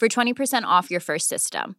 [0.00, 1.74] for 20% off your first system.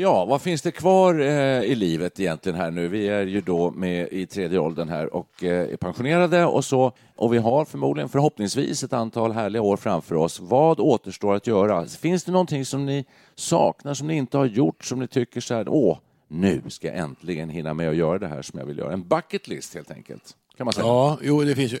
[0.00, 2.88] Ja, vad finns det kvar eh, i livet egentligen här nu?
[2.88, 6.92] Vi är ju då med i tredje åldern här och eh, är pensionerade och så.
[7.16, 10.40] Och vi har förmodligen förhoppningsvis ett antal härliga år framför oss.
[10.40, 11.86] Vad återstår att göra?
[11.86, 15.54] Finns det någonting som ni saknar, som ni inte har gjort, som ni tycker så
[15.54, 15.98] här, åh,
[16.28, 18.92] nu ska jag äntligen hinna med att göra det här som jag vill göra?
[18.92, 20.86] En bucket list helt enkelt, kan man säga.
[20.86, 21.78] Ja, jo, det finns ju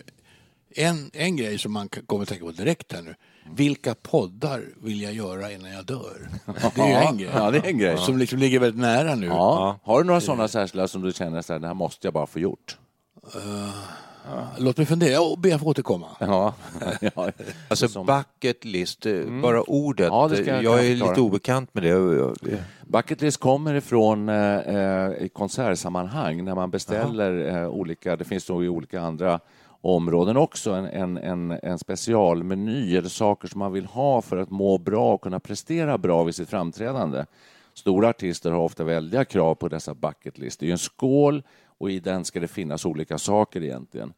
[0.74, 3.14] en, en grej som man kommer att tänka på direkt här nu.
[3.54, 6.28] Vilka poddar vill jag göra innan jag dör?
[6.74, 7.30] Det är ju en grej.
[7.34, 7.98] Ja, det är en grej.
[7.98, 9.26] Som liksom ligger väldigt nära nu.
[9.26, 9.78] Ja.
[9.82, 12.26] Har du några sådana särskilda som du känner så här, det här måste jag bara
[12.26, 12.78] få gjort?
[14.58, 16.06] Låt mig fundera och be att få återkomma.
[16.20, 16.54] Ja.
[17.00, 17.30] ja.
[17.68, 20.06] Alltså Som- bucket list, eh, bara ordet.
[20.06, 22.32] Ja, ska jag- jag är lite obekant med det.
[22.86, 28.64] Bucket list kommer ifrån eh, eh, konsertsammanhang när man beställer eh, olika, det finns nog
[28.64, 29.40] i olika andra
[29.80, 34.50] områden också, en, en, en, en specialmeny eller saker som man vill ha för att
[34.50, 37.24] må bra och kunna prestera bra vid sitt framträdande.
[37.74, 40.60] Stora artister har ofta väldiga krav på dessa bucket list.
[40.60, 41.42] Det är ju en skål
[41.78, 44.12] och i den ska det finnas olika saker egentligen.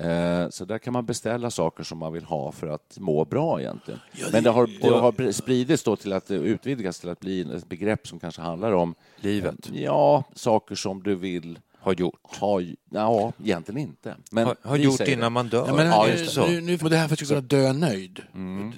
[0.00, 3.60] Eh, så där kan man beställa saker som man vill ha för att må bra
[3.60, 4.00] egentligen.
[4.32, 8.06] Men det har, det har spridits då till att utvidgas till att bli ett begrepp
[8.08, 9.70] som kanske handlar om Livet.
[9.72, 12.36] Ja, saker som du vill Har gjort.
[12.40, 12.60] ha.
[12.90, 14.14] Ja, egentligen inte.
[14.30, 15.30] Men Har, har gjort innan det.
[15.30, 15.64] man dör.
[15.66, 16.26] Ja, men, Ja, nu, det.
[16.26, 16.46] så.
[16.46, 18.22] nu, nu, det här för att kunna dö nöjd.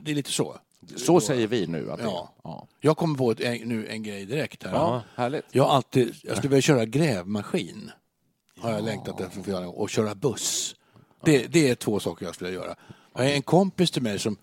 [0.03, 0.57] Det är lite så.
[0.97, 2.05] Så säger vi nu att det.
[2.05, 2.33] Ja.
[2.45, 2.67] Ja.
[2.81, 4.73] Jag kommer på ett, en, nu en grej direkt här.
[4.73, 5.45] Ja, härligt.
[5.53, 7.91] Jag har alltid, jag skulle vilja köra grävmaskin.
[8.63, 9.69] Har jag längtat efter för göra.
[9.69, 10.75] Och köra buss.
[11.25, 12.75] Det, det är två saker jag skulle göra.
[13.15, 14.37] Jag har en kompis till mig som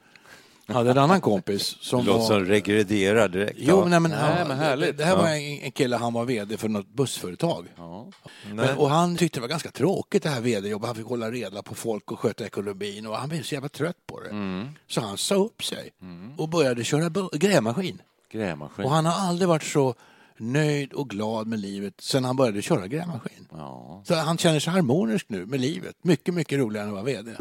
[0.68, 2.28] hade en annan kompis som låter var...
[2.28, 3.58] som regrederar direkt.
[3.58, 3.86] Jo, Ja.
[3.90, 4.98] men, men, Nej, men härligt.
[4.98, 7.66] Det här var en, en kille, han var vd för något bussföretag.
[7.78, 8.08] Ja.
[8.54, 10.88] Men, och han tyckte det var ganska tråkigt det här vd-jobbet.
[10.88, 14.08] Han fick hålla reda på folk och sköta ekonomin och han blev så jävla trött
[14.08, 14.30] på det.
[14.88, 15.90] Så han sa upp sig
[16.38, 18.02] och började köra grävmaskin.
[18.32, 18.86] Grävmaskin.
[18.86, 19.96] Och han har aldrig varit så
[20.40, 23.48] nöjd och glad med livet sen han började köra grävmaskin.
[23.52, 24.04] Ja.
[24.06, 25.96] Så han känner sig harmonisk nu med livet.
[26.02, 27.36] Mycket, mycket roligare än att vara vd.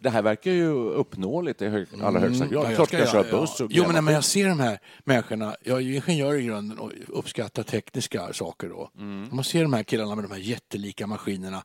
[0.00, 2.70] Det här verkar ju uppnåeligt i hög, allra högsta grad.
[2.70, 4.78] Ja, Klart ska jag ja, köra buss och Jo, men när jag ser de här
[5.04, 8.90] människorna, jag är ju ingenjör i grunden och uppskattar tekniska saker då.
[8.98, 9.28] Mm.
[9.32, 11.62] Man ser de här killarna med de här jättelika maskinerna,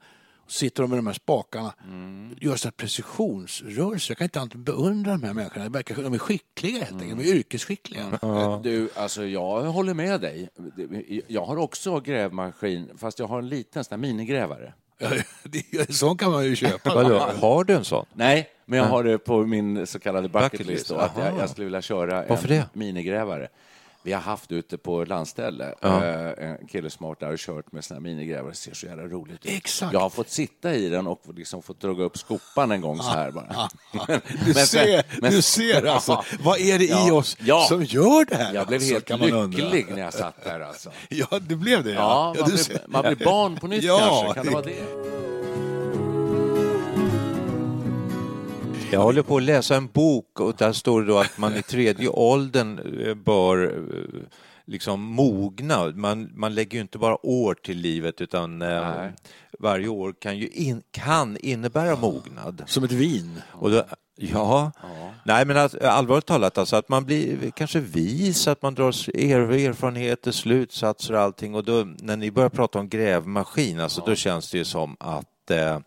[0.50, 2.36] sitter de med de här spakarna, Mm.
[2.42, 4.12] gör så här precisionsrörelser.
[4.12, 5.70] Jag kan inte annat än beundra de här människorna.
[5.70, 8.20] Verkar, de är skickliga helt enkelt, de är yrkesskickliga.
[8.64, 10.50] Du, alltså jag håller med dig.
[11.28, 14.74] Jag har också grävmaskin, fast jag har en liten sån här minigrävare.
[15.44, 16.90] Det- Sån kan man ju köpa.
[17.42, 18.06] Har du en sån?
[18.14, 20.80] Nej, men jag har det på min så kallade bucket Bucket list.
[20.80, 22.66] list, Då, att jag, jag skulle vilja köra Varför en det?
[22.74, 23.48] minigrävare.
[24.04, 26.06] Vi har haft ute på landställe Ja.
[26.06, 28.52] eh, en kille som har där och kört med här minigrävare.
[28.52, 29.52] Det ser så jävla roligt ut.
[29.52, 29.94] Exakt.
[29.94, 33.10] Jag har fått sitta i den och liksom fått dra upp skopan en gång så
[33.10, 33.70] här bara.
[34.08, 37.14] Men- Du men- ser, men- du ser alltså, vad är det i Ja.
[37.14, 37.66] oss Ja.
[37.70, 38.54] som gör det här?
[38.54, 39.64] Jag blev alltså, helt undra.
[39.70, 40.92] lycklig när jag satt där alltså.
[41.10, 41.92] Ja, det blev det.
[41.94, 44.34] Ja, man, du blir, man blir barn på nytt kanske.
[44.34, 45.29] Kan det vara det?
[48.92, 51.62] Jag håller på att läsa en bok och där står det då att man i
[51.62, 54.22] tredje åldern eh, bör eh,
[54.66, 55.92] liksom mogna.
[55.96, 59.06] Man, man lägger ju inte bara år till livet utan eh,
[59.60, 62.64] varje år kan ju in, kan innebära mognad.
[62.68, 63.42] Som ett vin.
[63.52, 63.84] Och då,
[64.22, 64.72] Ja,
[65.26, 69.40] nej men att, allvarligt talat alltså att man blir kanske vis, att man drar er,
[69.40, 74.52] erfarenheter, slutsatser och allting och då när ni börjar prata om grävmaskin, alltså då känns
[74.52, 75.80] det ju som att Eh,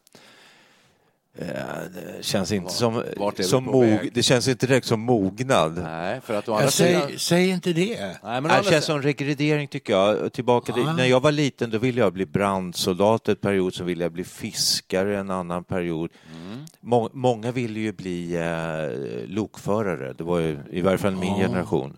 [1.39, 5.79] det känns inte som, vart är vi som mog, det känns inte direkt som mognad.
[5.83, 7.03] Nej, för att å andra Jag sidan...
[7.09, 8.01] säg, säg inte det.
[8.01, 10.33] Nej, men Det andra känns sidan- som regredering tycker jag.
[10.33, 14.05] Tillbaka till, när jag var liten då ville jag bli brandsoldat en period, så ville
[14.05, 16.11] jag bli fiskare en annan period.
[16.45, 16.65] Mm.
[16.81, 21.97] Må, många ville ju bli eh, lokförare, det var ju i varje fall min generation.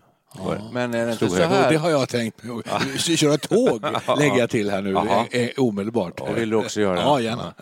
[0.71, 1.33] Men är det inte så.
[1.33, 1.77] Och det här?
[1.77, 2.63] har jag tänkt mig.
[2.97, 3.85] Köra tåg
[4.17, 5.25] lägger jag till här nu Jaha.
[5.31, 6.21] eh, eh, omedelbart.
[6.27, 6.99] Det vill du också göra?
[6.99, 7.53] Ja, gärna.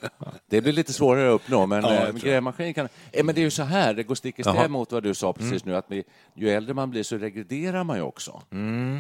[0.50, 2.88] Det blir lite svårare att uppnå, men Ja, tror grävmaskin kan...
[3.12, 5.14] Eh, Men det är ju så här, det går stick i stäv mot vad du
[5.14, 5.92] sa precis nu, att
[6.36, 8.42] ju äldre man blir så regrederar man ju också.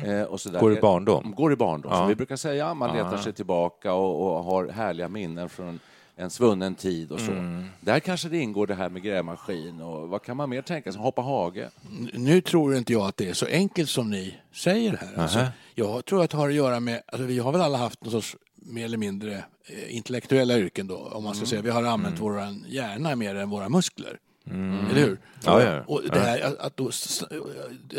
[0.06, 0.60] Eh, och så där.
[0.60, 1.34] Går i barndom.
[1.38, 1.92] Går i barndom.
[1.92, 1.98] Ja.
[1.98, 5.80] Så vi brukar säga man letar sig tillbaka och, och har härliga minnen från
[6.15, 7.31] en svunnen tid och så.
[7.81, 11.01] Där kanske det ingår det här med grävmaskin och vad kan man mer tänka sig?
[11.01, 11.69] Hoppa hage?
[12.13, 15.21] Nu tror inte jag att det är så enkelt som ni säger här.
[15.24, 15.45] Alltså,
[15.75, 18.12] jag tror att det har att göra med, alltså, vi har väl alla haft någon
[18.12, 19.33] sorts mer eller mindre
[19.65, 21.62] eh, intellektuella yrken då, om man ska säga.
[21.62, 24.18] Vi har använt vår hjärna mer än våra muskler.
[24.51, 25.19] Eller hur?
[25.45, 25.83] Ja, ja.
[25.88, 26.92] Och det här att- då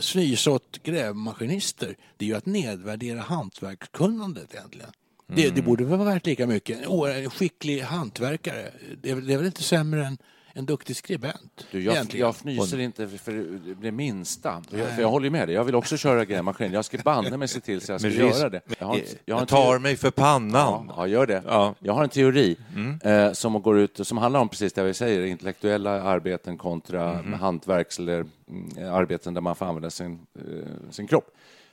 [0.00, 4.90] snysa åt grävmaskinister, det är ju att nedvärdera hantverkskunnandet egentligen.
[5.26, 6.78] Det, det borde väl vara värt lika mycket.
[7.24, 8.70] En skicklig hantverkare,
[9.02, 10.18] det är, väl- det är väl inte sämre än
[10.56, 11.66] en duktig skribent?
[11.70, 12.26] Du, jag, egentligen.
[12.26, 14.62] jag fnyser inte för- för det minsta.
[14.70, 15.54] Jag, för jag håller med dig.
[15.54, 16.72] Jag vill också köra grävmaskin.
[16.72, 18.60] Jag ska banne mig se till så jag ska risk- göra det.
[18.78, 20.84] Jag, har, jag, har Jag tar mig för pannan.
[20.88, 21.42] Ja, ja, gör det.
[21.46, 21.74] Ja.
[21.78, 22.56] Jag har en teori
[23.04, 27.98] eh, som går ut som handlar om precis det vi säger, intellektuella arbeten kontra hantverks
[27.98, 31.26] eller mm, arbeten där man får använda sin, eh, sin kropp.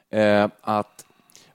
[0.09, 1.05] Eh, att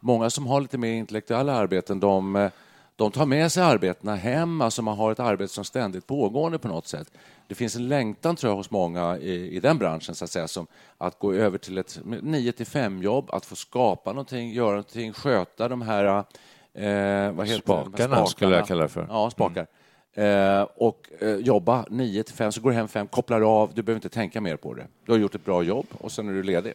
[0.06, 2.50] många som har lite mer intellektuella arbeten, de, eh,
[2.96, 6.68] de tar med sig arbetena hem, alltså man har ett arbete som ständigt pågående på
[6.68, 7.12] något sätt.
[7.48, 10.48] Det finns en längtan tror jag hos många i, i den branschen så att säga,
[10.48, 10.66] som
[10.98, 15.12] att gå över till ett 9 till 5 jobb, att få skapa någonting, göra någonting,
[15.12, 19.06] sköta de här eh, vad heter här Spakarna skulle jag kalla det för.
[19.10, 19.66] Ja, spakar.
[20.14, 23.82] Eh, och eh, jobba 9 till 5, så går du hem 5, kopplar av, du
[23.82, 24.86] behöver inte tänka mer på det.
[25.06, 26.74] Du har gjort ett bra jobb och sen är du ledig.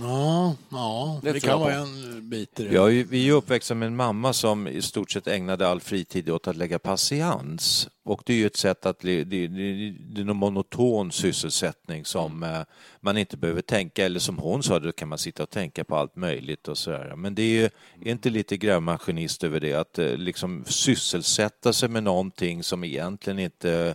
[0.00, 2.74] Ja, ja Det det, kan vara en bit i det.
[2.74, 5.68] Jag är, ju- vi är ju uppväxta med en mamma som i stort sett ägnade
[5.68, 7.88] all fritid åt att lägga patiens.
[8.04, 12.04] Och det är ju ett sätt att, det, det, det, det är en monoton sysselsättning
[12.04, 12.60] som eh,
[13.00, 15.96] man inte behöver tänka, eller som hon sa, då kan man sitta och tänka på
[15.96, 17.14] allt möjligt och sådär.
[17.16, 21.88] Men det är ju är inte lite grävmaskinist över det, att eh, liksom sysselsätta sig
[21.88, 23.94] med någonting som egentligen inte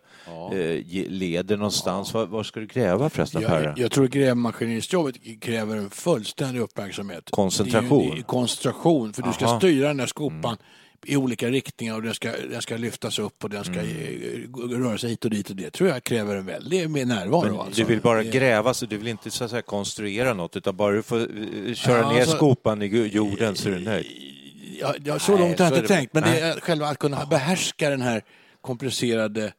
[0.52, 2.14] eh, ge- leder någonstans.
[2.14, 3.64] Var, var ska du gräva förresten, Perre?
[3.64, 7.30] Jag, jag tror grävmaskinistjobbet kräver en fullständig uppmärksamhet.
[7.32, 8.00] Koncentration.
[8.00, 9.60] Det är det är koncentration, för du ska Aha.
[9.60, 10.58] styra den där skopan
[11.06, 14.98] i olika riktningar och den ska, den ska lyftas upp och den ska eh, röra
[14.98, 17.60] sig hit och dit och det tror jag kräver en väldig närvaro.
[17.62, 17.82] alltså.
[17.82, 20.96] Du vill bara Det- gräva, så du vill inte så säga, konstruera något, utan bara
[20.96, 24.06] du får eh, köra Ja, ner alltså- skopan i jorden så är du nöjd.
[24.82, 26.98] Ja, ja, så Nej, långt har jag inte det- tänkt, men det är själva att
[27.00, 28.22] kunna behärska den här
[28.62, 29.54] komplicerade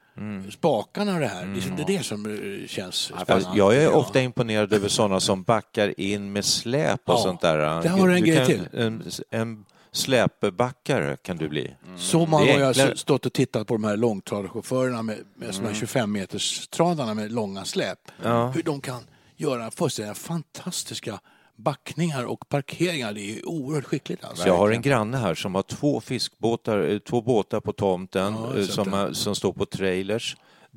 [0.51, 1.47] spakarna och det här.
[1.47, 2.27] Det är inte det som
[2.63, 3.59] eh, känns spännande.
[3.59, 7.59] jag är ofta imponerad över sådana som backar in med släp och Ja, sånt där.
[7.59, 8.69] där har du en grej till.
[8.73, 9.65] En, en
[9.99, 11.75] släpbackare kan du bli.
[11.97, 15.75] Så många gånger har jag stått och tittat på de här långtradarchaufförerna med, med här
[15.75, 17.99] 25 meters tradarna med långa släp.
[18.23, 18.49] Ja.
[18.49, 19.03] Hur de kan
[19.37, 21.21] göra fullständigt fantastiska
[21.57, 23.13] backningar och parkeringar.
[23.13, 24.25] Det är oerhört skickligt.
[24.25, 24.43] Alltså.
[24.43, 28.35] Så jag har en granne här som har två fiskbåtar, eh, två båtar på tomten
[28.35, 30.37] Ja, eh, som, är- som står på trailers.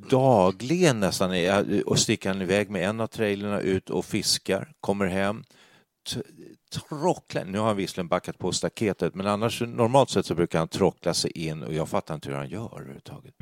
[0.09, 5.05] Dagligen nästan är, och sticker han iväg med en av trailerna ut och fiskar, kommer
[5.05, 5.43] hem,
[6.89, 10.67] trocklar, nu har han visserligen backat på staketet, men annars normalt sett så brukar han
[10.67, 13.33] trockla sig in och jag fattar inte hur han gör överhuvudtaget.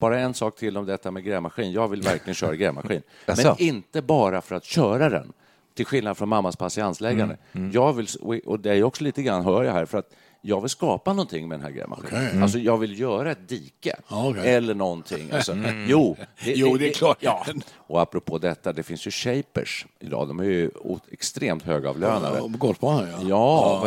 [0.00, 1.72] Bara en sak till om detta med grävmaskin.
[1.72, 3.02] Jag vill verkligen köra grävmaskin.
[3.26, 5.32] Men inte bara för att köra den,
[5.74, 7.36] till skillnad från mammas patiensläggande.
[7.52, 8.06] Mm, Jag vill,
[8.44, 10.10] och det är också lite grann, hör jag här, för att
[10.44, 12.26] jag vill skapa någonting med den här grävmaskinen.
[12.28, 12.42] Okej.
[12.42, 14.54] Alltså jag vill göra ett dike Ja, okej.
[14.54, 15.30] eller någonting.
[15.32, 15.56] Alltså,
[15.86, 17.16] Jo, Jo, det är klart.
[17.20, 17.46] Ja.
[17.76, 20.28] Och apropå detta, det finns ju shapers idag.
[20.28, 20.70] De är ju
[21.10, 22.36] extremt högavlönade.
[22.38, 23.18] Ja, på golfbanan, ja.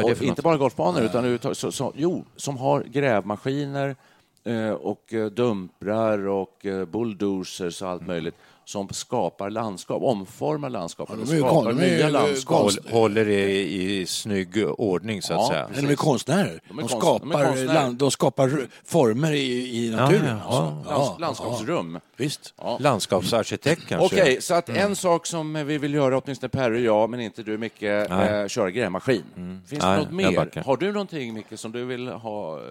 [0.01, 3.95] Ja, det för inte bara golfbanor, utan överhuvudtaget så, så, jo, som har grävmaskiner
[4.43, 11.09] eh, och eh, dumprar och eh, bulldozers och allt möjligt som skapar landskap, omformar landskap,
[11.11, 12.57] Ja, och är skapar är ju, nya eh, landskap.
[12.61, 15.61] konst- Håll, håller det i, i snygg ordning så att Ja, säga.
[15.67, 15.75] precis.
[15.81, 16.59] Men de är konstnärer.
[16.69, 17.73] De är De, konst- skapar, de är konstnärer.
[17.73, 20.37] land, de skapar former i, i naturen.
[20.49, 20.89] ja, alltså.
[20.91, 21.93] Lands, landskapsrum.
[21.93, 22.53] Ja, visst.
[22.57, 22.77] Ja.
[22.81, 24.15] Landskapsarkitekt kanske?
[24.21, 27.43] Okej, så att en sak som vi vill göra, åtminstone Perry och jag, men inte
[27.43, 29.23] du Micke, eh, köra grävmaskin.
[29.67, 30.63] Finns det Nej, något jag mer?
[30.65, 32.63] Har du någonting Micke som du vill ha, eh,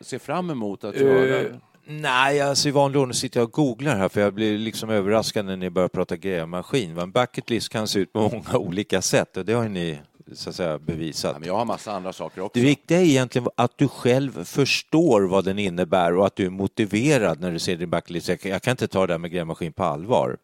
[0.00, 1.44] se fram emot att Eh, göra?
[1.90, 5.44] Nej, alltså i vanlig ordning sitter jag och googlar här för jag blir liksom överraskad
[5.46, 6.98] när ni börjar prata grävmaskin.
[6.98, 9.98] En bucket list kan se ut på många olika sätt och det har ju ni
[10.32, 11.32] så att säga bevisat.
[11.34, 12.60] Ja, men jag har massa andra saker också.
[12.60, 16.50] Det viktiga är egentligen att du själv förstår vad den innebär och att du är
[16.50, 18.28] motiverad när du ser din bucket list.
[18.44, 20.36] Jag kan- inte ta det här med grävmaskin på allvar.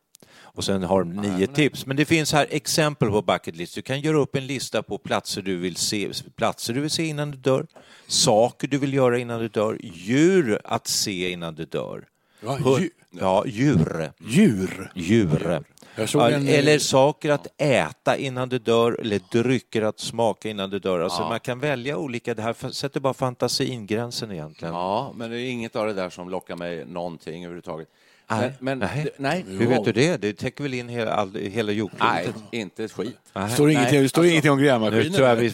[0.56, 1.87] Och sen har de nio tips.
[1.87, 3.75] Men det finns här exempel på bucket list.
[3.75, 7.04] Du kan göra upp en lista på platser du vill se, platser du vill se
[7.04, 7.66] innan du dör,
[8.06, 12.04] saker du vill göra innan du dör, djur att se innan du dör.
[12.40, 12.90] Ja, djur.
[13.11, 14.11] Ja, djur.
[14.26, 14.92] Djur.
[14.94, 15.62] Djur.
[15.96, 20.78] Ja, en- Eller saker att äta innan du dör, eller drycker att smaka innan du
[20.78, 21.00] dör.
[21.00, 24.75] Alltså man kan välja olika, det här sätter bara fantasin gränsen egentligen.
[24.75, 27.88] Ja, men det är inget av det där som lockar mig någonting överhuvudtaget.
[28.31, 28.52] Nej.
[28.59, 29.04] Men, men, Nej.
[29.04, 29.45] det- nej.
[29.49, 30.16] Hur vet du det?
[30.16, 32.35] Det täcker väl in hela, all, hela Nej, jordklotet?
[32.50, 33.19] inte ett skit.
[33.54, 35.11] Står ingenting, det står ingenting om Nu grävmaskiner.
[35.16, 35.50] tror jag vi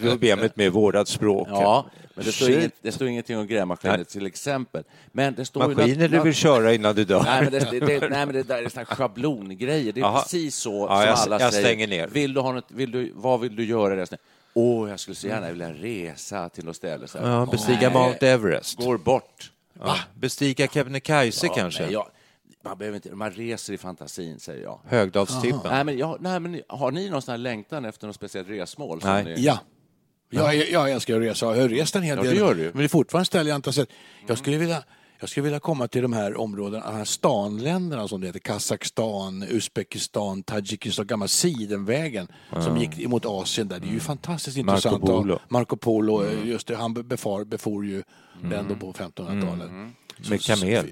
[0.46, 1.48] ett mer vårdat språk.
[1.50, 4.04] Ja, men det står, inget, det står ingenting om grävmaskiner Nej.
[4.04, 4.84] till exempel.
[5.12, 7.22] Men det står Maskiner nat- du vill köra innan du dör.
[7.24, 9.92] Nej men det, det, det, nej, men det där är såna schablongrejer.
[9.92, 10.22] Det är Jaha.
[10.22, 11.64] precis så Ja, som jag- alla jag säger.
[11.66, 12.06] stänger ner.
[12.06, 14.18] Vill du ha något, vill du, vad vill du göra resten?
[14.54, 17.08] Åh, jag skulle så gärna vilja resa till något ställe.
[17.08, 17.28] Så här.
[17.30, 18.78] Ja, bestiga Nej, Mount Everest.
[18.78, 19.50] Går bort.
[19.80, 19.96] Ja.
[20.14, 21.82] Bestiga Kebnekaise Ja, kanske?
[21.82, 22.06] nej, jag,
[22.64, 24.80] man, behöver inte, man reser i fantasin, säger jag.
[24.86, 25.60] Högdalstippen?
[25.64, 29.00] Nej, men, jag, nej, men har ni någon sån här längtan efter något speciellt resmål?
[29.00, 29.24] som Nej.
[29.24, 29.58] Ni, Ja.
[30.32, 31.46] Jag, jag älskar att resa.
[31.56, 32.34] Jag har rest en hel Ja, del.
[32.34, 32.62] det gör du.
[32.64, 33.88] Men det är fortfarande ställen jag inte har sett.
[34.26, 34.82] Jag skulle vilja,
[35.20, 38.38] jag skulle vilja komma till de här områdena, de här stanländerna som det heter.
[38.40, 42.28] Kazakstan, Uzbekistan, Tadzjikistan, gamla Sidenvägen
[42.64, 43.80] som gick mot Asien där.
[43.80, 45.00] Det är ju fantastiskt Marco intressant.
[45.04, 45.38] Polo.
[45.48, 48.02] Marco Polo, just det, han befar, befor ju
[48.42, 49.70] den då på 1500-talet.
[50.30, 50.86] Med kamel?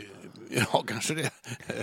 [0.51, 1.31] Ja, kanske det.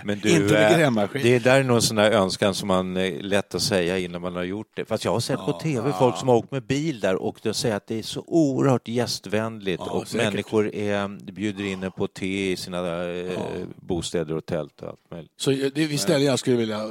[0.04, 1.22] Men du, inte med eh, grävmaskin.
[1.24, 4.22] det där är nog en sån där önskan som man är lätt att säga innan
[4.22, 4.86] man har gjort det.
[4.86, 7.54] Fast jag har sett på tv folk som har åkt med bil där och de
[7.54, 10.26] säger att det är så oerhört gästvänligt Ja, och säkert.
[10.34, 13.40] människor är, bjuder in på te i sina eh,
[13.76, 15.32] bostäder och tält och allt möjligt.
[15.38, 16.82] Så det är ställen jag skulle vilja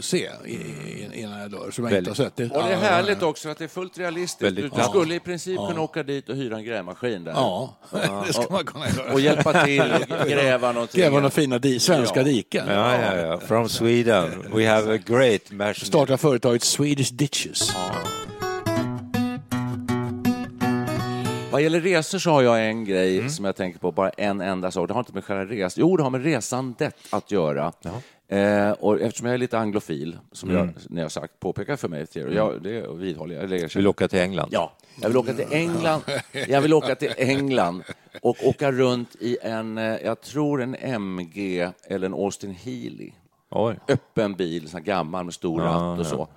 [0.00, 2.40] se i- innan jag dör, som jag inte har sett.
[2.40, 4.42] Och det är härligt också att det är fullt realistiskt.
[4.42, 7.32] Väldigt du, skulle i princip kunna åka dit och hyra en grävmaskin där.
[7.32, 7.74] Ja,
[8.26, 9.12] det ska man kunna göra.
[9.12, 11.00] Och hjälpa till och gräva någonting.
[11.04, 12.24] Gräva några fina di- svenska Ja.
[12.24, 12.66] diken.
[12.68, 13.40] Ja, ja, ja.
[13.40, 14.30] From Sweden.
[14.54, 15.86] We have a great machine.
[15.86, 17.72] Starta företaget Swedish Ditches.
[21.50, 23.30] Vad gäller resor så har jag en grej Mm.
[23.30, 24.88] som jag tänker på, bara en enda sak.
[24.88, 27.72] Det har inte med själva resan, jo det har med resandet att göra.
[28.28, 30.60] Eh, och eftersom jag är lite anglofil, som Mm.
[30.60, 34.08] jag, ni har sagt, påpekar för mig, er, och jag, det vidhåller jag Vill åka
[34.08, 34.48] till England?
[34.52, 36.02] Ja, jag vill åka till England.
[36.48, 37.82] Jag vill åka till England
[38.22, 43.12] och åka runt i en, eh, jag tror en MG eller en Austin Healey.
[43.50, 43.78] Oj.
[43.88, 46.28] Öppen bil, sån här gammal med stor ratt och så.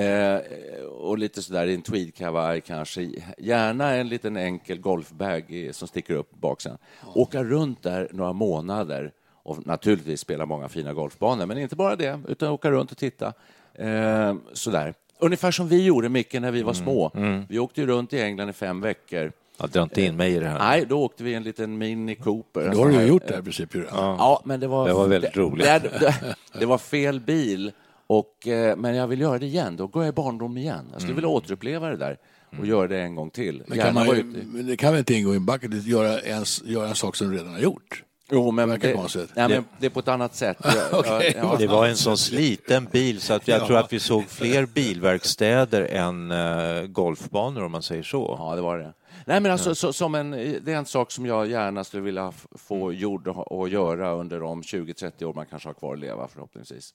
[0.00, 0.40] Eh,
[0.84, 3.10] och lite sådär i en tweedkavaj kanske.
[3.38, 6.78] Gärna en liten enkel golfbag i- som sticker upp bak sen.
[7.14, 12.20] Åka runt där några månader och naturligtvis spela många fina golfbanor, men inte bara det,
[12.28, 13.32] utan åka runt och titta.
[13.74, 14.94] Eh, sådär.
[15.18, 17.10] Ungefär som vi gjorde, Micke, när vi var små.
[17.48, 19.32] Vi åkte ju runt i England i fem veckor.
[19.58, 20.58] Jag drar inte in mig i det här.
[20.58, 22.70] Nej, då åkte vi en liten Mini Cooper.
[22.72, 23.74] Då har du ju gjort det Eh, här i princip.
[23.74, 23.86] ju.
[23.90, 25.66] Ja, men det var, Det var väldigt roligt.
[25.66, 26.14] Det, det,
[26.58, 27.72] det var fel bil,
[28.06, 29.76] och, eh, men jag vill göra det igen.
[29.76, 30.84] Då går jag i barndom igen.
[30.92, 32.16] Jag skulle vilja återuppleva det där
[32.60, 33.62] och göra det en gång till.
[33.66, 34.16] Men Gärna kan man,
[34.56, 37.30] ju- det kan väl inte ingå i en bucket göra en, göra en sak som
[37.30, 38.02] du redan har gjort?
[38.30, 39.30] Jo, men verkar det, konstigt.
[39.34, 40.56] nej, men det är på ett annat sätt.
[40.92, 43.66] Jag- jag- Det var en sån sliten bil så att jag Ja.
[43.66, 48.36] tror att vi såg fler bilverkstäder än eh, golfbanor om man säger så.
[48.38, 48.92] Ja, det var det.
[49.26, 52.32] Nej, men alltså, så, som en, det är en sak som jag gärna skulle vilja
[52.58, 56.94] få gjord och, göra under de 20-30 år man kanske har kvar att leva förhoppningsvis.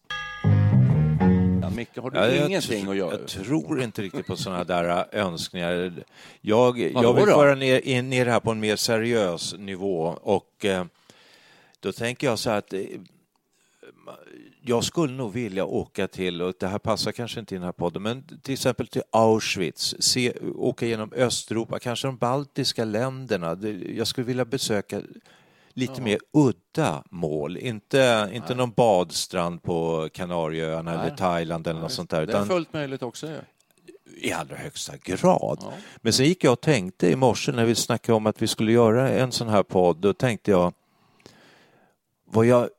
[1.61, 3.11] Ja, Micke, har du Ja, jag ingenting att göra?
[3.11, 5.93] Jag tror inte riktigt på sådana där äh, önskningar.
[6.41, 10.65] Jag, jag vill föra ner, in, ner det här på en mer seriös nivå och
[10.65, 10.85] eh,
[11.79, 12.81] då tänker jag så här att eh,
[14.61, 17.71] jag skulle nog vilja åka till, och det här passar kanske inte i den här
[17.71, 23.57] podden, men till exempel till Auschwitz, se, åka genom Östeuropa, kanske de baltiska länderna.
[23.95, 25.01] Jag skulle vilja besöka
[25.73, 32.09] lite mer udda mål, inte, inte någon badstrand på Kanarieöarna eller Thailand eller något sånt
[32.09, 32.25] där.
[32.25, 33.27] Det är fullt möjligt också.
[33.27, 33.39] Ja.
[34.21, 35.63] I allra högsta grad.
[35.97, 38.71] Men sen gick jag och tänkte i morse när vi snackade om att vi skulle
[38.71, 40.73] göra en sån här podd, då tänkte jag
[42.31, 42.69] vad jag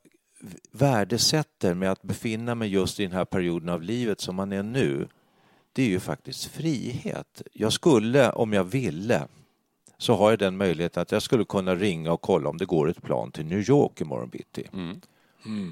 [0.71, 4.63] värdesätter med att befinna mig just i den här perioden av livet som man är
[4.63, 5.09] nu,
[5.73, 7.43] det är ju faktiskt frihet.
[7.53, 9.27] Jag skulle, om jag ville,
[9.99, 12.89] så har jag den möjligheten att jag skulle kunna ringa och kolla om det går
[12.91, 14.65] ett plan till New York imorgon bitti.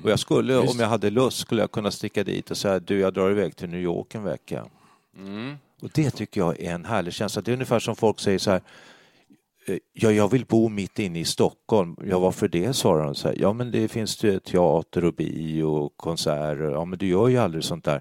[0.05, 2.99] Och jag skulle, om jag hade lust, skulle jag kunna sticka dit och säga du,
[3.01, 4.67] jag drar iväg till New York en vecka.
[5.81, 7.43] Och det tycker jag är en härlig känsla.
[7.43, 8.61] Det är ungefär som folk säger så här,
[9.93, 11.97] ja, jag vill bo mitt inne i Stockholm.
[12.07, 12.73] Ja, varför det?
[12.73, 13.15] svarar hon.
[13.15, 16.71] Så här, ja, men det finns ju teater och bio och konserter.
[16.73, 18.01] Ja, men du gör ju aldrig sånt där.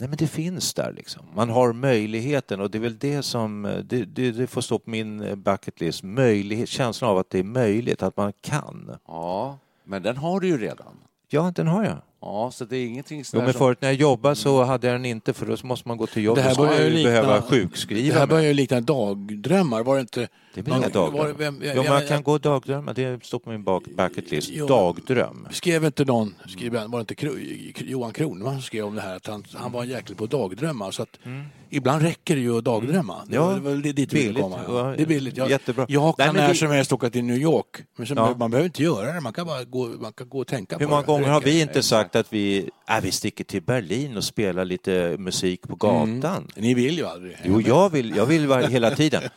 [0.00, 1.22] Nej, men det finns där liksom.
[1.36, 4.78] Man har möjligheten och det är väl det som, eh, det, det, det får stå
[4.78, 6.02] på min eh, bucket list.
[6.02, 8.96] Möjlighet, känslan av att det är möjligt, att man kan.
[9.06, 10.94] Ja, men den har du ju redan.
[11.28, 11.96] Ja, den har jag.
[12.20, 15.04] Ja, så det är ingenting Jo, men förut när jag jobbade så hade jag den
[15.04, 16.44] inte för då måste man gå till jobbet.
[16.44, 18.28] Det här börjar jag ju likna- behöva Det sjukskriva här mig.
[18.28, 20.28] börjar ju likna dagdrömmar, var det inte?
[20.54, 21.32] Det blir inga dagdrömmar.
[21.38, 22.94] vem- Jo, men jag- jag kan gå dagdrömmar.
[22.94, 24.48] Det står på min bak- bucket list.
[24.52, 24.66] Jo.
[24.66, 25.48] Dagdröm.
[25.50, 27.38] Skrev inte någon, skrev, var det inte Kro-
[27.76, 30.90] Johan Kronman som skrev om det här att han, han var en jäkel på dagdrömmar
[30.90, 31.18] så att
[31.70, 33.14] ibland räcker det ju att dagdrömma.
[33.26, 33.64] Det Mm.
[33.64, 34.38] Ja, dit vi ville billigt.
[34.68, 34.94] Ja.
[34.96, 35.36] Det är billigt.
[35.36, 35.86] Jag, jättebra.
[35.88, 38.34] jag Nej, kan men när vi- som helst åka till New York men Ja.
[38.38, 40.86] man behöver inte göra det, man kan bara gå, man kan gå och tänka Hur
[40.86, 41.06] på många det.
[41.06, 41.50] gånger har Det räcker.
[41.56, 45.74] vi inte sagt att vi, äh, vi sticker till Berlin och spelar lite musik på
[45.76, 46.48] gatan?
[46.56, 47.36] Ni vill ju aldrig.
[47.44, 49.22] Jo, jag vill, jag vill vara hela tiden.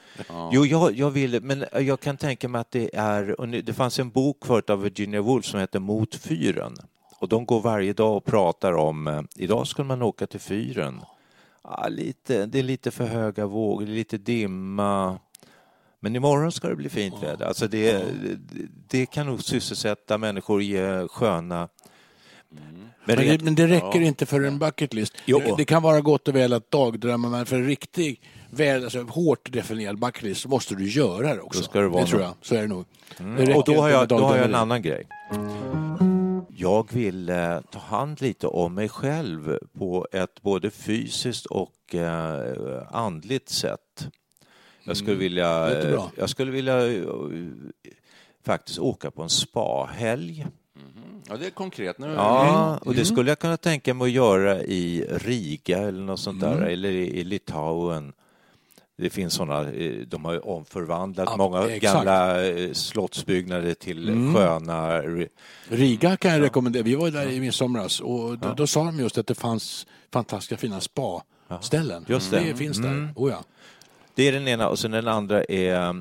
[0.51, 3.39] Jo, jag, jag vill, men jag kan tänka mig att det är...
[3.39, 6.75] och Det fanns en bok förut av Virginia Woolf som heter Mot fyren.
[7.19, 11.01] Och de går varje dag och pratar om, eh, idag skulle man åka till fyren.
[11.63, 15.19] Ja, lite, det är lite för höga vågor, lite dimma.
[15.99, 17.45] Men imorgon ska det bli fint väder.
[17.45, 18.05] Alltså det,
[18.87, 21.69] det, kan nog sysselsätta människor i sköna...
[22.49, 25.13] Men Men det, men det räcker inte för en bucket list.
[25.25, 25.39] Jo.
[25.39, 28.21] Det, det kan vara gott och väl att dagdrömma men för en riktig,
[28.55, 31.59] väl, alltså, hårt definierad bucket list så måste du göra det också.
[31.59, 32.27] Då ska det vara tror något.
[32.27, 32.35] jag.
[32.47, 32.85] Så är det nog.
[33.17, 33.37] Det Mm.
[33.37, 35.07] räcker Och då har, jag, då har jag en annan grej.
[36.57, 42.81] Jag vill eh, ta hand lite om mig själv på ett både fysiskt och eh,
[42.91, 44.07] andligt sätt.
[44.83, 46.11] Jag skulle vilja, låter bra.
[46.17, 47.03] jag skulle vilja eh,
[48.45, 50.47] faktiskt åka på en spahelg.
[51.29, 52.07] Ja, det är konkret nu.
[52.13, 56.41] Ja, och det skulle jag kunna tänka mig att göra i Riga eller något sånt
[56.41, 58.13] där, eller i, i Litauen.
[58.97, 61.93] Det finns sådana, eh, de har omförvandlat Ja, många exakt.
[61.95, 65.01] gamla eh, slottsbyggnader till sköna...
[65.01, 65.27] re-
[65.69, 66.83] Riga kan jag rekommendera.
[66.83, 70.57] Vi var där i midsomras och då, då sa de just att det fanns fantastiska
[70.57, 72.05] fina spa-ställen.
[72.07, 72.39] Just det.
[72.39, 72.89] det finns där.
[72.89, 73.09] Mm.
[73.15, 73.43] Oh, ja.
[74.15, 75.93] Det är den ena och sen den andra är eh,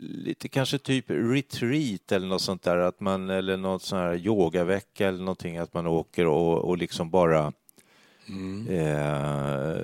[0.00, 5.08] lite kanske typ retreat eller något sånt där, att man, eller något sån här yogavecka
[5.08, 7.52] eller någonting, att man åker och, och liksom bara
[8.68, 9.78] eh,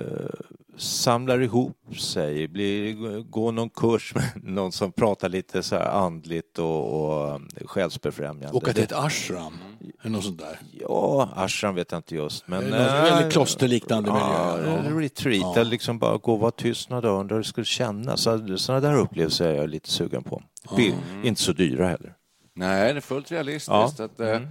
[0.77, 6.59] samlar ihop sig, blir, går någon kurs med någon som pratar lite så här andligt
[6.59, 7.03] och,
[7.33, 8.57] och själsbefrämjande.
[8.57, 9.53] Åka till Det- ett ashram
[10.01, 10.59] eller något sånt där.
[10.79, 12.47] Ja, ashram vet jag inte just.
[12.47, 14.25] Men, Eller något eh, väldigt klosterliknande miljö.
[14.27, 15.61] Ja, eller retreat, Ja.
[15.61, 18.21] eller liksom bara gå och vara tyst några dagar, undra hur det skulle kännas.
[18.21, 20.41] Så- Sådana där upplevelser är jag lite sugen på.
[20.77, 22.13] Bi- Inte så dyra heller.
[22.53, 23.69] Nej, det är fullt realistiskt.
[23.99, 24.05] Ja.
[24.05, 24.47] Att, eh, Mm.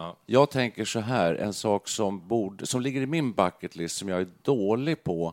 [0.00, 0.16] Ja.
[0.26, 4.08] Jag tänker så här, en sak som, borde, som ligger i min bucket list som
[4.08, 5.32] jag är dålig på,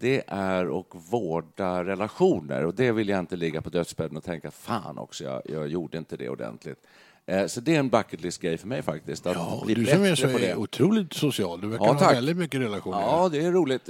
[0.00, 2.64] det är att vårda relationer.
[2.64, 5.98] Och det vill jag inte ligga på dödsbädden och tänka, fan också, jag, jag gjorde
[5.98, 6.78] inte det ordentligt.
[7.26, 10.04] Eh, Så det är en bucket list-grej för mig faktiskt, att Ja, bli du som
[10.04, 11.60] är så är otroligt social.
[11.60, 13.00] Du verkar Ja, ha väldigt mycket relationer.
[13.00, 13.88] Ja, det är roligt.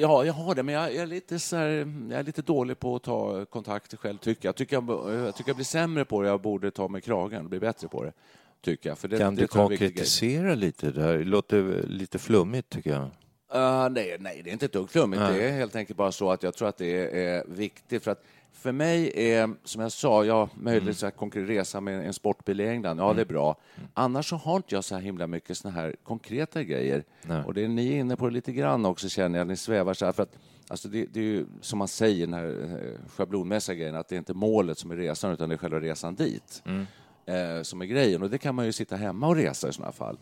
[0.00, 1.68] Ja, jag har det, men jag är lite, så här,
[2.10, 4.56] jag är lite dålig på att ta kontakter själv, tycker jag.
[4.56, 7.50] Tycker jag, jag tycker jag blir sämre på det, jag borde ta mig kragen och
[7.50, 8.12] bli bättre på det.
[8.64, 8.98] Tycker jag.
[8.98, 10.90] För det, Kan det du konkretisera lite?
[10.90, 13.10] Det låter lite flummigt tycker jag.
[13.54, 15.22] Uh, nej, nej, det är inte ett dugg flummigt.
[15.22, 18.04] Det är helt enkelt bara så att jag tror att det är viktigt.
[18.04, 22.12] För att för mig är, som jag sa, jag möjligtvis att konkret resa med en
[22.12, 23.56] sportbil i England, ja det är bra.
[23.94, 27.04] Annars så har inte jag så här himla mycket såna här konkreta grejer.
[27.22, 27.42] Nej.
[27.46, 29.94] Och det är ni är inne på det lite grann också känner jag, ni svävar
[29.94, 30.12] så här.
[30.12, 33.94] För att, alltså det, det är ju som man säger, den här eh, schablonmässiga grejen,
[33.94, 36.62] att det är inte målet som är resan utan det är själva resan dit.
[37.26, 38.22] Eh, som är grejen.
[38.22, 40.18] Och det kan man ju sitta hemma och resa i sådana fall.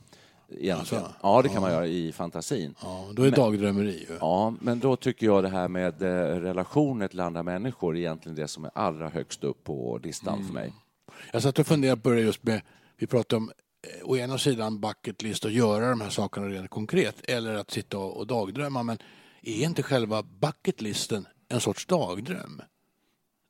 [0.51, 1.05] Egentligen.
[1.05, 2.75] Alltså, ja, det kan man göra i fantasin.
[2.83, 4.17] Ja, då är dagdrömmeri ju.
[4.21, 8.37] Ja, men då tycker jag det här med eh, relationer till andra människor är egentligen
[8.37, 10.73] det som är allra högst upp på listan för mig.
[11.33, 12.61] Jag satt och funderade på det just med,
[12.97, 13.51] vi pratade om
[13.87, 17.71] eh, å ena sidan bucket list och göra de här sakerna rent konkret eller att
[17.71, 18.83] sitta och, och dagdrömma.
[18.83, 18.99] Men
[19.43, 22.63] är inte själva bucket listen en sorts dagdröm?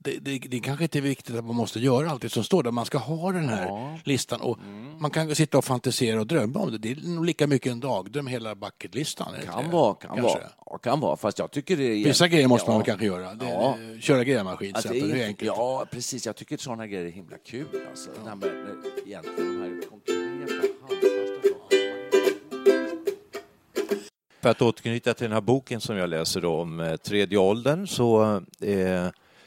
[0.00, 2.62] Det, det, det kanske inte är viktigt att man måste göra allt det som står
[2.62, 2.70] där.
[2.70, 3.98] Man ska ha den här Ja.
[4.04, 4.58] listan och
[4.98, 6.78] man kan sitta och fantisera och drömma om det.
[6.78, 9.34] Det är nog lika mycket en dagdröm hela bucketlistan.
[9.52, 10.22] Kan vara, kan Kanske.
[10.38, 10.50] vara.
[10.66, 11.16] Ja, kan vara.
[11.16, 12.04] Fast jag tycker det är...
[12.04, 12.78] Vissa grejer måste man Ja.
[12.78, 13.34] väl kanske göra.
[13.34, 13.76] Det, Ja.
[14.00, 15.46] Köra grävmaskin till Alltså, det det är enkelt.
[15.56, 16.26] Ja, precis.
[16.26, 17.66] Jag tycker sådana grejer är himla kul.
[17.90, 18.10] Alltså.
[18.24, 18.54] Det här med, eh,
[19.06, 20.68] egentligen de här konkreta.
[24.42, 27.86] För att återknyta till den här boken som jag läser då om eh, tredje åldern
[27.86, 29.06] så eh,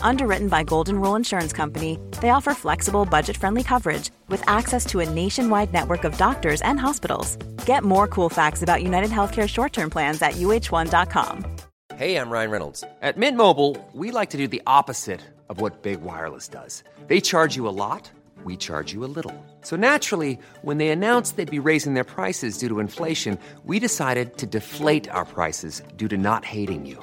[0.00, 5.00] Underwritten by Golden Rule Insurance Company, they offer flexible, budget friendly coverage with access to
[5.00, 7.36] a nationwide network of doctors and hospitals.
[7.66, 11.44] Get more cool facts about United Healthcare short term plans at uh1.com.
[11.96, 12.84] Hey, I'm Ryan Reynolds.
[13.00, 16.82] At Mint Mobile, we like to do the opposite of what Big Wireless does.
[17.06, 18.10] They charge you a lot,
[18.44, 19.34] we charge you a little.
[19.62, 24.36] So naturally, when they announced they'd be raising their prices due to inflation, we decided
[24.38, 27.02] to deflate our prices due to not hating you.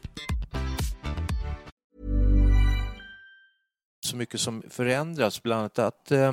[4.11, 6.31] så mycket som förändras, bland annat att eh,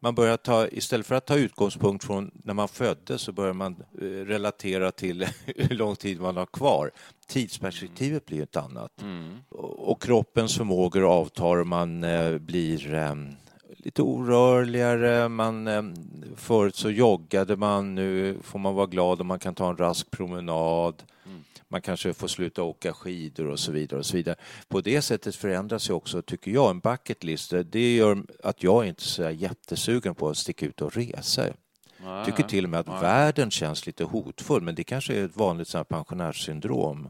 [0.00, 3.76] man börjar ta, istället för att ta utgångspunkt från när man föddes så börjar man
[4.00, 6.90] eh, relatera till hur lång tid man har kvar.
[7.26, 8.92] Tidsperspektivet blir ett annat.
[9.48, 12.98] Och, och kroppens förmågor avtar, man eh, blir
[13.68, 15.94] lite orörligare, man,
[16.36, 20.10] förut så joggade man, nu får man vara glad om man kan ta en rask
[20.10, 21.02] promenad.
[21.72, 23.98] Man kanske får sluta åka skidor och så vidare.
[23.98, 24.36] och så vidare.
[24.68, 27.52] På det sättet förändras ju också, tycker jag, en bucket list.
[27.64, 31.46] Det gör att jag inte är så jättesugen på att sticka ut och resa.
[32.04, 35.36] Jag tycker till och med att världen känns lite hotfull, men det kanske är ett
[35.36, 37.08] vanligt så här pensionärssyndrom.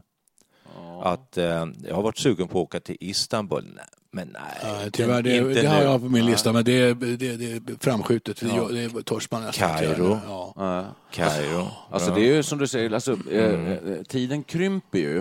[1.03, 4.83] Att eh, jag har varit sugen på att åka till Istanbul, nej, men nej.
[4.83, 7.45] Ja, tyvärr, det, inte det har jag på min lista, men det är, det, det
[7.45, 8.41] är framskjutet.
[8.41, 8.67] Ja.
[8.71, 10.19] det törs man nästan inte Kairo.
[10.27, 10.53] Ja.
[10.55, 10.85] Ja.
[11.11, 11.67] Kairo.
[11.89, 15.17] Alltså det är ju som du säger, alltså, eh, eh, tiden krymper ju.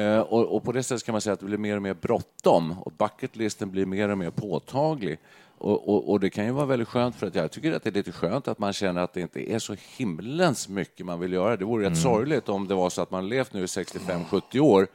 [0.00, 1.94] Eh, och, och på det sättet kan man säga att det blir mer och mer
[1.94, 5.18] bråttom och bucketlisten blir mer och mer påtaglig.
[5.58, 7.90] Och, och, och det kan ju vara väldigt skönt för att jag tycker att det
[7.90, 11.32] är lite skönt att man känner att det inte är så himlens mycket man vill
[11.32, 11.56] göra.
[11.56, 14.86] Det vore rätt sorgligt om det var så att man levt nu i 65-70 år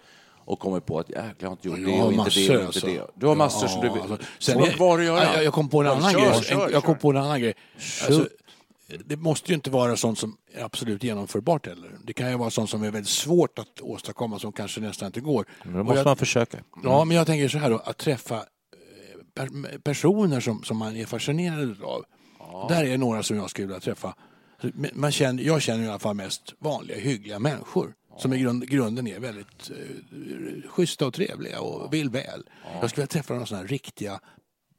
[0.49, 2.65] och kommit på att jäklar, jag har inte gjort det och inte det och inte
[2.65, 2.85] alltså.
[2.87, 3.01] det.
[3.15, 4.01] Du har massor som du Ja, vill.
[4.01, 5.35] alltså, Sen sen vad var det att göra?
[5.35, 6.43] Jag, jag kom på en Ja, annan kör, grej.
[6.43, 7.53] kör, jag kom på en annan grej.
[8.05, 8.27] Alltså,
[9.05, 11.91] det måste ju inte vara sånt som är absolut genomförbart heller.
[12.03, 15.21] Det kan ju vara sånt som är väldigt svårt att åstadkomma som kanske nästan inte
[15.21, 15.45] går.
[15.63, 16.57] Men då måste jag, man försöka.
[16.83, 18.41] Ja, men jag tänker så här då, att träffa eh,
[19.35, 22.03] per, personer som, som man är fascinerad av.
[22.69, 24.15] Där är några som jag skulle vilja träffa.
[24.73, 27.93] Men Man känner, jag känner i alla fall mest vanliga, hyggliga människor.
[28.19, 32.43] Som i grund, grunden är väldigt eh, schyssta och trevliga och vill väl.
[32.81, 34.19] Jag skulle vilja träffa några sådana här riktiga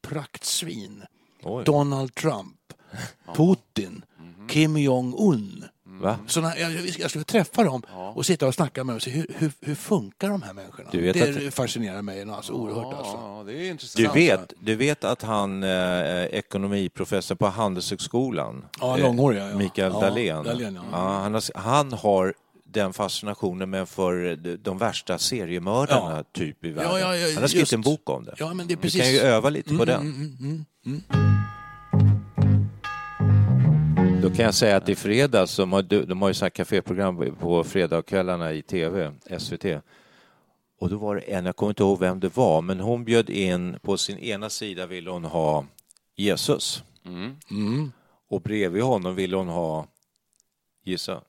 [0.02, 1.02] praktsvin.
[1.42, 1.64] Oj.
[1.64, 2.56] Donald Trump,
[3.36, 4.04] Putin,
[4.48, 5.64] Kim Jong-Un.
[5.84, 6.18] Va?
[6.34, 7.82] Jag, jag jag skulle träffa dem
[8.14, 10.88] och sitta och snacka med dem och se hur, hur, hur funkar de här människorna?
[10.92, 12.94] Du vet det att- fascinerar mig alltså, oerhört.
[12.94, 13.12] Alltså.
[13.12, 14.16] Ja, det är Du intressant.
[14.16, 19.56] vet, du vet att han, eh, ekonomiprofessor på Handelshögskolan, Ja, eh, långhåriga, ja.
[19.58, 20.98] Mikael Ja, Dahlén, Dahlén, ja.
[20.98, 22.34] han, har, han har
[22.72, 26.24] den fascinationen men för de, värsta seriemördarna Ja.
[26.32, 26.92] typ i världen.
[27.00, 27.72] Ja, ja, han har skrivit just.
[27.72, 28.34] en bok om det.
[28.38, 29.02] Ja, men det är Vi precis...
[29.02, 30.00] kan ju öva lite på den.
[30.00, 31.02] Mm, mm, mm.
[34.22, 37.36] Då kan jag säga att i fredags, de har, de har ju så här kaféprogram
[37.36, 39.64] på fredagskvällarna i tv, SVT.
[40.80, 43.30] Och då var det en, jag kommer inte ihåg vem det var, men hon bjöd
[43.30, 45.66] in, på sin ena sida ville hon ha
[46.16, 46.82] Jesus.
[47.04, 47.92] Mm.
[48.30, 49.86] Och bredvid honom ville hon ha,
[50.84, 51.20] gissa?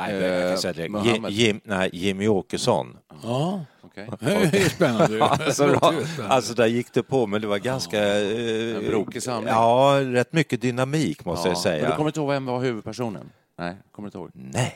[0.00, 0.84] Nej, jag kan säga det.
[0.84, 1.30] Eh, Mohammed.
[1.32, 2.96] Jim, nej, Jimmy Åkesson.
[3.22, 4.08] Ja, Okej.
[4.20, 5.22] det är spännande.
[5.24, 5.92] Alltså, Det då,
[6.28, 7.98] alltså där gick det på, men det var ganska...
[8.20, 9.48] Eh, En brokig samling.
[9.54, 11.88] Ja, rätt mycket dynamik måste jag Men säga.
[11.90, 13.30] du kommer inte ihåg vem var huvudpersonen?
[13.58, 14.30] Nej, kommer inte ihåg.
[14.34, 14.74] Nej,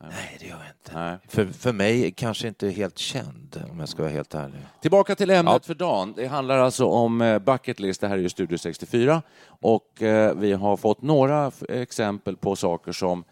[0.00, 1.00] nej det gör jag inte.
[1.00, 1.16] Nej.
[1.28, 4.60] För, för mig kanske inte helt känd, om jag ska vara helt ärlig.
[4.82, 5.60] Tillbaka till ämnet Ja.
[5.66, 6.12] för dagen.
[6.16, 8.00] Det handlar alltså om eh, bucket list.
[8.00, 12.92] Det här är ju Studio 64 och eh, vi har fått några exempel på saker
[12.92, 13.24] som,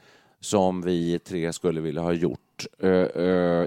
[0.44, 2.66] som vi tre skulle vilja ha gjort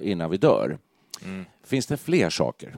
[0.01, 0.77] innan vi dör.
[1.25, 1.45] Mm.
[1.65, 2.75] Finns det fler saker?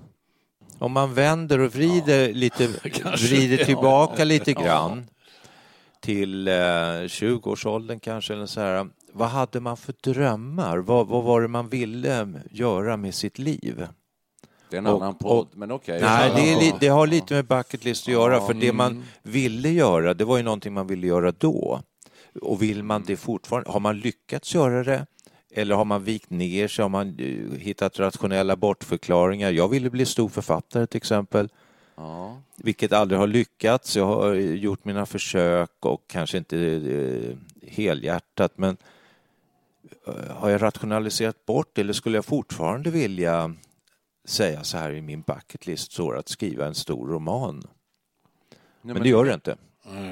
[0.79, 3.27] Om man vänder och vrider, lite, Kanske.
[3.27, 3.65] vrider Ja.
[3.65, 5.07] tillbaka lite grann
[5.99, 8.87] till eh, 20-årsåldern kanske, eller så här.
[9.13, 10.77] vad hade man för drömmar?
[10.77, 13.87] Vad, vad var det man ville göra med sitt liv?
[14.69, 16.01] Det är en Och- annan podd, och- men okej.
[16.01, 16.59] Nej, det, är Ja.
[16.59, 18.75] li, det har lite med bucket list att göra, för det mm.
[18.77, 21.81] man ville göra, det var ju någonting man ville göra då.
[22.41, 25.05] Och vill man det fortfarande, har man lyckats göra det?
[25.51, 26.83] Eller har man vikt ner sig?
[26.83, 29.51] Har man eh, hittat rationella bortförklaringar?
[29.51, 31.49] Jag ville bli stor författare till exempel.
[31.95, 32.41] Ja.
[32.55, 33.95] Vilket aldrig har lyckats.
[33.95, 37.37] Jag har eh, gjort mina försök och kanske inte eh,
[37.69, 38.77] helhjärtat men
[40.29, 43.55] har jag rationaliserat bort eller skulle jag fortfarande vilja
[44.25, 47.63] säga så här i min bucket list så att skriva en stor roman?
[48.81, 49.57] Nej, Men det gör det inte.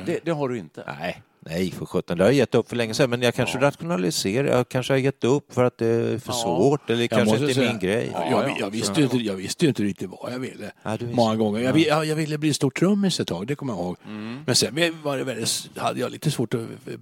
[0.05, 0.83] det, det har du inte.
[0.99, 2.17] Nej, nej för sjutton.
[2.17, 3.09] Det har jag gett upp för länge sedan.
[3.09, 4.47] Men jag kanske rationaliserar.
[4.57, 7.51] Jag kanske har gett upp för att det är för svårt eller Jag kanske inte
[7.51, 8.09] är säga- min grej.
[8.13, 10.71] Ja, jag, jag, visste ju inte, jag visste inte riktigt vad jag ville.
[10.83, 11.05] Ja, visste.
[11.05, 11.59] Många gånger.
[11.61, 13.97] Jag, vi- ja, jag ville bli stor trummis ett tag, det kommer jag ihåg.
[14.05, 14.39] Mm.
[14.45, 16.61] Men sen var det väldigt, hade jag lite svårt att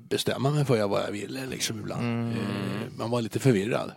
[0.10, 2.02] bestämma mig för vad jag ville liksom ibland.
[2.04, 2.30] Mm.
[2.32, 2.36] Eh,
[2.98, 3.92] Man var lite förvirrad.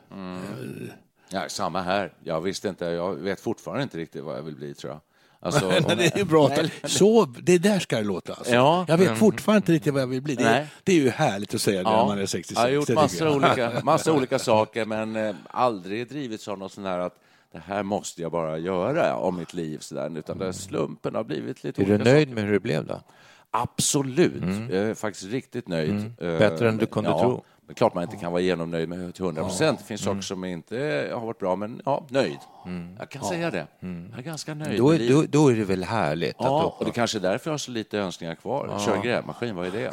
[1.31, 2.13] Ja, samma här.
[2.25, 5.01] Jag visste inte, jag vet fortfarande inte riktigt vad jag vill bli tror jag.
[5.41, 6.51] Alltså, Men det är ju bra.
[6.85, 8.35] Så, det där ska det låta.
[8.35, 8.55] Alltså.
[8.55, 8.85] Ja.
[8.89, 10.35] Jag vet fortfarande inte riktigt vad jag vill bli.
[10.35, 10.61] Det, Nej.
[10.61, 12.57] är, det är ju härligt att säga det när man är 66.
[12.61, 16.87] Jag har gjort massor olika, massor olika saker men eh, aldrig drivits av något sånt
[16.87, 17.15] här att
[17.53, 19.79] det här måste jag bara göra om mitt liv.
[19.79, 22.35] Så där, utan det, slumpen har blivit lite Är du nöjd saker.
[22.35, 23.01] med hur det blev då?
[23.51, 24.71] Absolut.
[24.71, 26.13] Jag är faktiskt riktigt nöjd.
[26.21, 27.45] Eh, Bättre än du kunde ja, tro.
[27.69, 29.79] Men klart man inte kan vara genomnöjd med till 100 procent.
[29.79, 32.39] Det finns saker som inte har varit bra, men ja, nöjd.
[32.99, 33.67] Jag kan säga det.
[33.81, 36.85] Jag är ganska nöjd Då, är- då, då är det väl härligt Ja, att och
[36.85, 38.79] det kanske är därför jag har så lite önskningar kvar.
[38.85, 39.91] Köra grävmaskin, vad är det?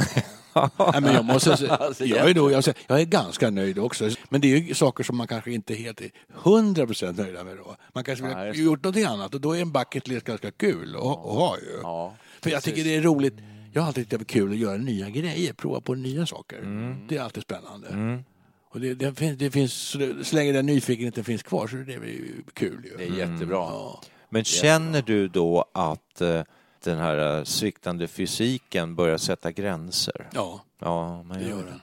[0.80, 4.10] Nej, men jag, måste Alltså, jag, är nog, jag, jag är ganska nöjd också.
[4.30, 6.12] Men det är ju saker som man kanske inte är helt är
[6.44, 7.58] 100 procent nöjda med.
[7.58, 7.76] Då.
[7.94, 10.96] Man kanske vill ha gjort någonting annat och då är en bucket list ganska kul
[10.96, 11.80] att, ha ju.
[11.84, 13.34] Ja, För jag tycker det är roligt.
[13.76, 16.58] Jag har alltid tyckt det är kul att göra nya grejer, prova på nya saker.
[16.58, 17.08] Mm.
[17.08, 18.24] Det är alltid spännande.
[18.70, 21.84] Och det, det finns, det finns, så det- länge den nyfikenheten finns kvar så är
[21.84, 22.86] det ju kul.
[22.86, 22.98] Ju.
[22.98, 23.58] Det är jättebra.
[23.58, 24.02] Ja.
[24.30, 26.44] Men känner du då att eh,
[26.84, 30.30] den här eh, sviktande fysiken börjar sätta gränser?
[30.34, 31.70] ja, Ja, man det gör gör det.
[31.70, 31.80] den.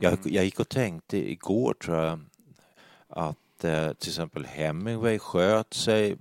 [0.00, 2.20] Jag, jag gick och tänkte igår, tror jag,
[3.08, 6.16] att eh, till exempel Hemingway sköt sig,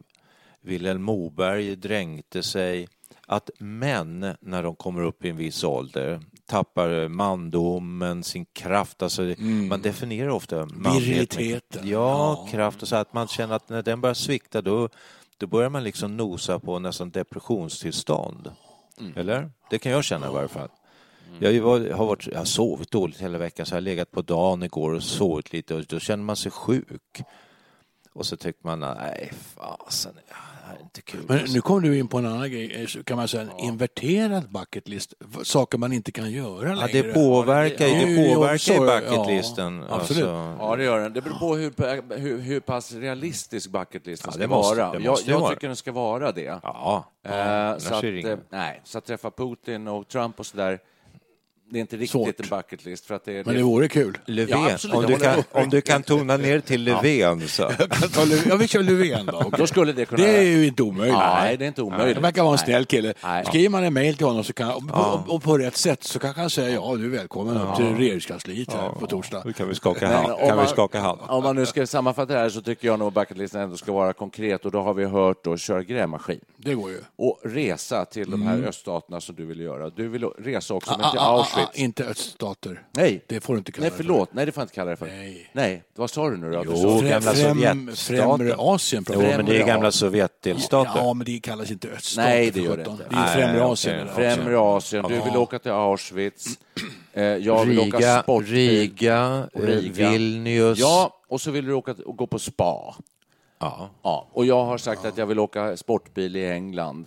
[0.62, 2.88] Vilhelm Moberg dränkte sig.
[3.32, 9.02] Att män, när de kommer upp i en viss ålder, tappar mandomen, sin kraft.
[9.02, 9.22] Alltså,
[9.70, 11.88] Man definierar ofta Viriliteten.
[11.88, 12.48] Ja, Ja.
[12.52, 14.90] kraft och så att man känner att när den börjar svikta då,
[15.38, 18.52] då börjar man liksom nosa på nästan depressionstillstånd.
[19.16, 19.52] Eller?
[19.70, 20.70] Det kan jag känna i varje fall.
[21.40, 24.12] Jag har, varit- har, varit, jag har sovit dåligt hela veckan så jag har legat
[24.12, 27.22] på dagen igår och sovit lite och då känner man sig sjuk.
[28.14, 30.14] Och så tycker man, nej fasen,
[30.82, 31.22] inte kul.
[31.28, 34.50] Men nu kom du in på en annan grej, eh, kan man säga en inverterad
[34.52, 35.14] bucket list.
[35.44, 37.02] Saker man inte kan göra ja, längre.
[37.02, 39.84] det påverkar ju, Ja, det påverkar ju ja, bucketlisten.
[39.90, 40.24] absolut.
[40.26, 41.14] Alltså, Ja, det gör den.
[41.14, 45.00] Det beror på hur, hur, hur pass realistisk bucketlisten Ja, ska måste- vara.
[45.00, 45.54] jag jag vara.
[45.54, 46.42] tycker den ska vara det.
[46.64, 50.80] ja, Eh, så, att, eh, nej, så att träffa Putin och Trump och sådär,
[51.72, 52.40] det är inte riktigt Svårt.
[52.40, 53.06] en bucketlist.
[53.06, 54.18] För att det, Men det vore kul.
[54.26, 57.64] Löfven, Ja, absolut, om, du kan, om du kan tona ner till Löfven så.
[58.50, 59.52] Ja, vi kör Löfven då.
[59.58, 60.24] Då skulle det kunna...
[60.24, 61.18] Det är ju inte omöjligt.
[61.18, 62.16] Nej, det är inte omöjligt.
[62.16, 63.14] Det verkar vara en snäll kille.
[63.24, 63.46] Nej.
[63.46, 66.20] Skriver man en mejl till honom så kan, och, och, och på rätt sätt så
[66.20, 69.42] kanske han säga ja, du är välkommen upp till regeringskansliet här på torsdag.
[69.46, 70.32] Då kan vi skaka hand.
[70.32, 71.20] om Kan vi man- skaka hand.
[71.28, 74.14] Om man nu ska sammanfatta det här så tycker jag nog bucketlisten ändå ska vara
[74.14, 76.98] konkret och då har vi hört då köra grävmaskin Det går ju.
[77.18, 78.70] och resa till de här Mm.
[78.70, 79.90] öststaterna som du vill göra.
[79.90, 81.80] Du vill resa också, men Ah, till ah, ah, Auschwitz.
[81.80, 82.84] inte öststater.
[82.92, 84.04] Nej, Det får du inte kalla nej det för.
[84.04, 84.30] förlåt.
[84.34, 85.06] Nej, det får jag inte kalla det för.
[85.06, 85.50] Nej.
[85.54, 86.64] Nej, vad sa du nu då?
[86.66, 87.32] Jo, gamla.
[87.96, 89.06] Främre Asien.
[89.10, 89.92] Jo, pratar men det är gamla Ja.
[89.92, 90.92] Sovjetdelstater.
[90.96, 92.30] Ja, men det kallas inte öststater.
[92.30, 93.04] Nej, det gör det inte.
[93.10, 93.64] Det är främre.
[93.64, 94.08] Asien.
[94.16, 95.06] Främre Asien.
[95.08, 96.46] Du vill åka till Auschwitz.
[97.14, 98.54] Eh, Jag vill åka Riga, sportbil.
[98.70, 100.10] Riga, eh, Riga.
[100.12, 100.80] Vilnius.
[100.80, 102.96] Ja, och så vill du åka och gå på spa.
[103.60, 103.90] Ja.
[104.04, 107.06] Ja, och jag har sagt att jag vill åka sportbil i England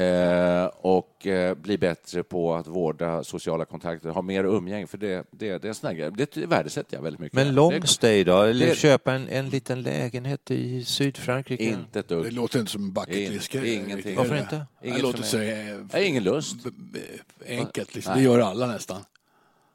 [0.00, 5.26] eh, och eh, bli bättre på att vårda sociala kontakter, ha mer umgänge, för det,
[5.30, 6.10] det, det är såna grejer.
[6.10, 7.34] Det värdesätter jag väldigt mycket.
[7.36, 8.42] Men Det long stay då?
[8.42, 11.64] Eller det- köpa en, en liten lägenhet i Sydfrankrike?
[11.64, 12.32] inte ett Det dugg.
[12.32, 14.16] låter inte som en bucket list ingenting.
[14.16, 14.66] Varför inte?
[14.82, 16.56] Det Inget låter för sig eh, Jag har ingen lust.
[17.48, 17.94] enkelt.
[17.94, 18.14] Liksom.
[18.16, 19.00] Det gör alla nästan.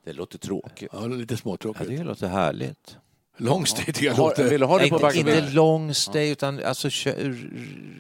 [0.06, 0.90] Det låter tråkigt.
[0.94, 1.90] Ja, det är lite Ja, småtråkigt.
[1.90, 2.98] det låter härligt.
[3.38, 4.50] Long stay tycker jag låter...
[4.50, 6.90] vill du ha det på inte, inte long stay, utan alltså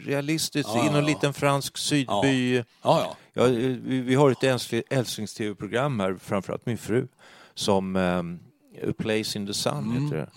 [0.05, 2.55] realistiskt Ja, i någon liten fransk sydby.
[2.55, 3.17] Ja, ja.
[3.33, 7.07] Ja, vi, vi har ett älskling- älsklings-tv-program här, framförallt min fru,
[7.53, 8.39] som um,
[8.89, 10.29] A Place in the Sun heter det.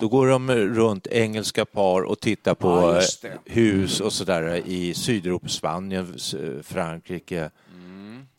[0.00, 3.52] Då går de runt engelska par och tittar på eh, det.
[3.52, 6.14] hus och sådär i Sydeuropa, Spanien,
[6.62, 7.50] Frankrike.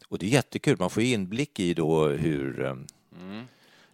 [0.07, 2.59] Och det är jättekul, man får inblick i då hur...
[2.59, 2.87] um,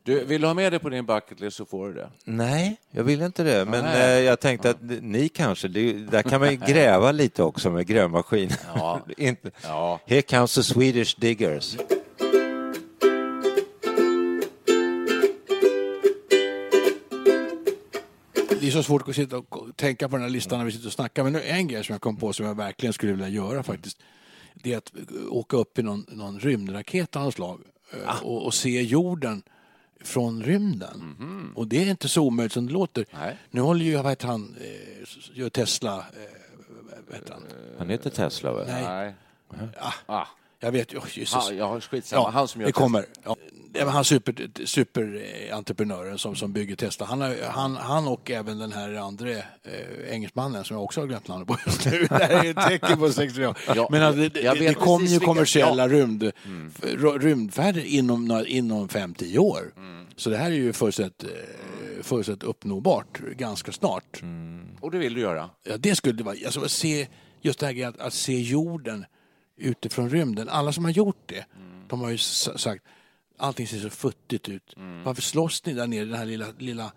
[0.04, 2.10] du, vill du ha med det på din bucket list så får du det.
[2.24, 3.66] Nej, jag vill inte det.
[3.66, 4.20] Men Nej.
[4.20, 7.88] Eh, jag tänkte att ni kanske, det, där kan man ju gräva lite också med
[7.88, 8.50] grävmaskin.
[8.76, 9.02] Ja.
[9.18, 9.52] inte.
[9.64, 10.00] Ja.
[10.06, 11.78] Here comes the Swedish diggers.
[18.62, 20.88] det är så svårt att sitta och tänka på den här listan när vi sitter
[20.88, 21.24] och snackar.
[21.24, 24.00] Men nu en grej som jag kom på som jag verkligen skulle vilja göra faktiskt.
[24.54, 27.62] Det är att eh, åka upp i någon, någon rymdraket av något slag
[27.94, 28.20] eh, ah.
[28.24, 29.44] och, och, se jorden
[30.04, 31.16] från rymden.
[31.56, 33.06] Och det är inte så omöjligt som det låter.
[33.14, 33.38] Nej.
[33.50, 37.44] Nu håller ju, vad heter han, eh, gör Tesla, eh, heter han?
[37.78, 38.68] Han heter Tesla väl?
[38.68, 39.14] Nej.
[39.58, 39.68] Nej.
[39.80, 40.28] Ah, Ah.
[40.60, 41.36] jag vet oh, Jesus.
[41.36, 42.30] Han, ja, skitsamma.
[42.32, 43.06] han som gör det kommer.
[43.24, 43.36] Ja.
[43.74, 44.34] Det var han super,
[44.66, 47.06] superentreprenören som, som bygger Tesla.
[47.06, 49.42] Han, har, han, han och även den här andra eh,
[50.10, 52.06] engelsmannen som jag också har glömt namnet på just nu.
[52.10, 53.58] Det här är ett tecken på 60 år.
[53.76, 55.88] Ja, Men alltså, det, jag det, vet det kommer ju vilka- kommersiella ja.
[55.94, 59.72] rymd, r- rymdfärder inom, inom 5-10 år.
[60.22, 64.22] Så det här är ju fullständigt, eh, uppnåbart ganska snart.
[64.82, 65.50] Och det vill du göra?
[65.64, 66.36] Ja, det skulle det vara.
[66.46, 67.08] Alltså, att se,
[67.42, 69.06] just det här att, att se jorden
[69.58, 70.50] utifrån rymden.
[70.50, 71.46] Alla som har gjort det,
[71.88, 72.84] de har ju sagt
[73.38, 74.74] allting ser så futtigt ut.
[75.06, 76.92] Varför slåss ni där nere i den här lilla, lilla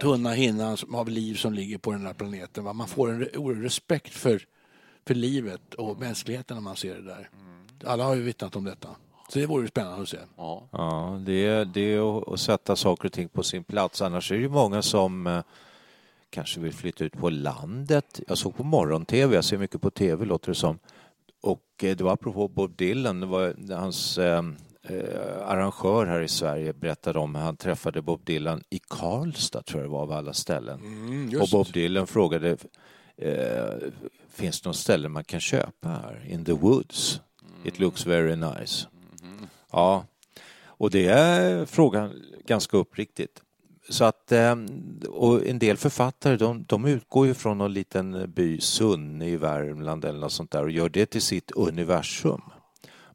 [0.00, 2.64] tunna hinnan av liv som ligger på den här planeten?
[2.64, 2.72] Va?
[2.72, 4.42] Man får en oerhörd respekt för,
[5.06, 7.30] för livet och mänskligheten när man ser det där.
[7.84, 8.88] Alla har ju vittnat om detta.
[9.28, 10.18] Så det vore spännande att se.
[10.36, 10.68] Ja.
[10.72, 14.02] Ja, det är, det är att- sätta saker och ting på sin plats.
[14.02, 15.42] Annars är det ju många som eh,
[16.30, 18.20] kanske vill flytta ut på landet.
[18.28, 20.78] Jag såg på morgon-tv, jag ser mycket på tv låter det som.
[21.42, 24.44] Och eh, det var apropå Bob Dylan, det var hans eh,
[24.82, 29.80] eh, arrangör här i Sverige berättade om hur han träffade Bob Dylan i Karlstad tror
[29.82, 30.80] jag det var av alla ställen.
[31.42, 32.56] och Bob Dylan frågade
[33.16, 33.88] eh,
[34.28, 36.26] finns det något ställe man kan köpa här?
[36.28, 37.20] In the woods.
[37.64, 38.86] It looks very nice.
[39.72, 40.06] Ja,
[40.66, 43.42] och det är frågan ganska uppriktigt.
[43.88, 44.66] Så att, ehm,
[45.08, 50.04] och en del författare de, de utgår ju från någon liten by, Sunne i Värmland
[50.04, 52.40] eller något sånt där och gör det till sitt universum.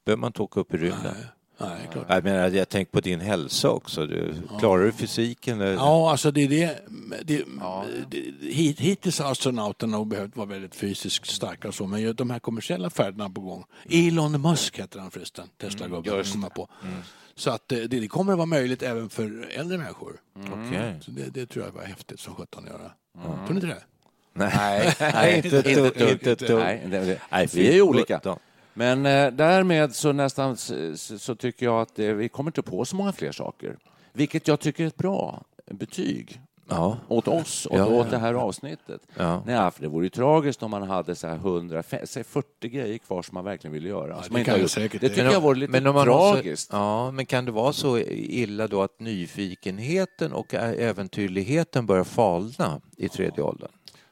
[0.05, 1.15] behöver man inte åka upp i rymden.
[1.61, 2.05] Nej, klart.
[2.09, 4.07] Jag menar, jag tänker på din hälsa också.
[4.07, 5.61] Du, klarar du fysiken?
[5.61, 5.73] eller?
[5.73, 6.79] Ja, alltså det är det.
[7.23, 7.43] det,
[8.09, 12.13] det hit, hittills har astronauterna nog behövt vara väldigt fysiskt starka och så, men ju
[12.13, 13.63] de här kommersiella färderna på gång.
[13.89, 16.23] Elon Musk heter han förresten, Tesla-gubben.
[16.23, 16.67] kommer jag på.
[17.35, 20.19] Så att eh, det, det kommer att vara möjligt även för äldre människor.
[20.35, 20.99] Okej.
[21.01, 22.91] Så det, det tror jag var häftigt som sjutton att göra.
[23.23, 23.83] Tror ni inte det?
[24.33, 25.67] Nej, nej, inte ett
[26.11, 26.59] inte dugg.
[26.59, 28.37] Nej, det, det, vi är olika.
[28.73, 32.95] Men eh, därmed så nästan så, tycker jag att eh, vi kommer inte på så
[32.95, 33.77] många fler saker.
[34.13, 36.97] Vilket jag tycker är ett bra betyg Ja.
[37.07, 38.11] åt oss och Ja, åt ja.
[38.11, 39.01] det här avsnittet.
[39.17, 39.43] Ja.
[39.45, 42.97] Nej, för det vore ju tragiskt om man hade så här 100, säg 40 grejer
[42.97, 44.13] kvar som man verkligen vill göra.
[44.15, 44.71] som det man inte kan det gjort.
[44.71, 45.01] säkert.
[45.01, 46.69] det tycker Men jag vore lite har tragiskt.
[46.71, 52.81] Så, ja, men kan det vara så illa då att nyfikenheten och äventyrligheten börjar falna
[52.97, 53.71] i tredje åldern?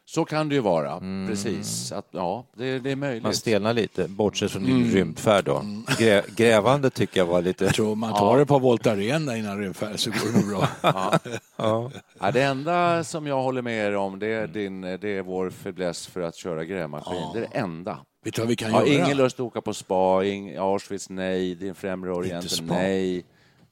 [0.09, 1.91] Så kan det ju vara, precis.
[1.91, 3.23] Att, ja, det, det är möjligt.
[3.23, 5.63] Man stelnar lite, bortsett från din rymdfärd då.
[5.97, 7.65] Grä, grävande tycker jag var lite...
[7.65, 10.67] Jag tror man tar ett par Voltaren innan rymdfärd så går det nog bra.
[11.57, 11.91] Ja.
[12.19, 15.49] Ja, det enda som jag håller med er om det är, din, det är vår
[15.49, 17.21] fäbless för att köra grävmaskin.
[17.33, 17.97] Det är det enda.
[18.25, 19.05] Vet du vad vi kan har göra?
[19.05, 23.25] ingen lust att åka på spa, ing, Auschwitz nej, din främre orienten nej.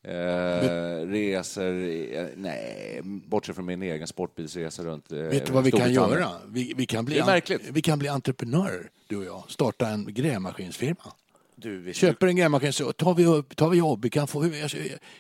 [0.07, 5.71] Eh, resor, eh, nej, bortsett från min egen sportbilsresa runt eh, Vet du vad vi
[5.71, 6.29] kan göra?
[6.47, 7.61] Vi, vi, kan bli Det är märkligt.
[7.71, 9.43] vi kan bli entreprenörer, du och jag.
[9.47, 11.13] Starta en grävmaskinsfirma.
[11.59, 14.03] Du, Köper en grävmaskin så tar vi, upp, tar vi jobb.
[14.03, 14.71] Vi kan få, jag,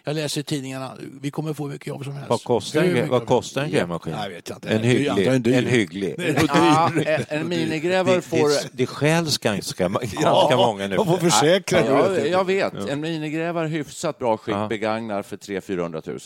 [0.03, 2.29] jag läser i tidningarna, vi kommer få hur mycket jobb som helst.
[2.29, 4.13] Vad kostar, en, vad kostar en grävmaskin?
[4.29, 4.69] Vet jag inte.
[4.69, 5.41] En hygglig.
[5.41, 5.53] dyr.
[5.53, 6.15] En hygglig.
[6.47, 8.37] Ja, en, en minigrävare får...
[8.37, 10.95] det, det skäls ganska, ganska många nu.
[10.95, 12.29] Jag får försäkra Ja, dig.
[12.29, 12.73] jag vet.
[12.89, 14.67] En minigrävare hyfsat bra skick Ja.
[14.67, 16.19] begagnar för 300 000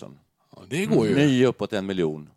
[0.56, 1.16] Ja, Det går ju.
[1.16, 2.30] Ny uppåt en miljon.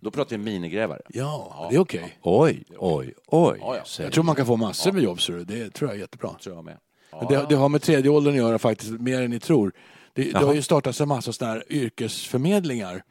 [0.00, 1.00] Då pratar vi minigrävare.
[1.08, 2.18] Ja, det är okej.
[2.22, 3.58] Oj, oj, oj.
[3.60, 4.02] Ja, ja.
[4.04, 6.30] Jag tror man kan få massor med jobb, så det tror jag är jättebra.
[6.42, 6.76] Tror jag med.
[7.12, 9.72] Men Det, det har med tredje åldern att göra faktiskt, mer än ni tror.
[10.24, 13.02] Det, det har ju startats en massa sådana här yrkesförmedlingar,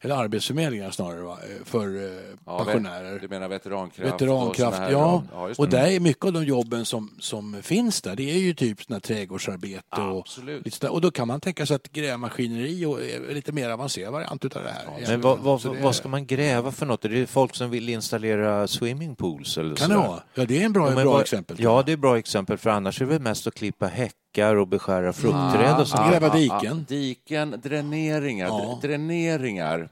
[0.00, 1.38] eller arbetsförmedlingar snarare, va?
[1.42, 2.10] eh, för eh,
[2.46, 3.18] Ja, pensionärer.
[3.20, 4.00] Du menar veterankraft?
[4.12, 5.24] och Veterankraft, här- ja.
[5.48, 5.76] just och det.
[5.76, 9.00] där är mycket av de jobben som, som finns där, det är ju typ här
[9.00, 10.64] trädgårdsarbete och Absolut.
[10.64, 10.92] lite sådär.
[10.92, 14.62] Och då kan man tänka sig att grävmaskineri och är lite mer avancerad variant utav
[14.62, 15.06] det här.
[15.08, 17.04] Men vad, vad, det vad ska man gräva för något?
[17.04, 19.58] Är det folk som vill installera swimmingpools?
[19.58, 20.22] Eller Kan det vara?
[20.34, 21.56] Ja, det är en bra, Ja, bra vad- exempel.
[21.60, 23.86] Ja, det är bra exempel, för annars är det väl mest att klippa
[24.30, 26.10] häckar och beskära fruktträd och sånt.
[26.10, 26.84] Gräva Ah, ah, diken.
[26.88, 28.46] diken, dräneringar.
[28.46, 28.78] Ja.
[28.82, 29.88] Dräneringar.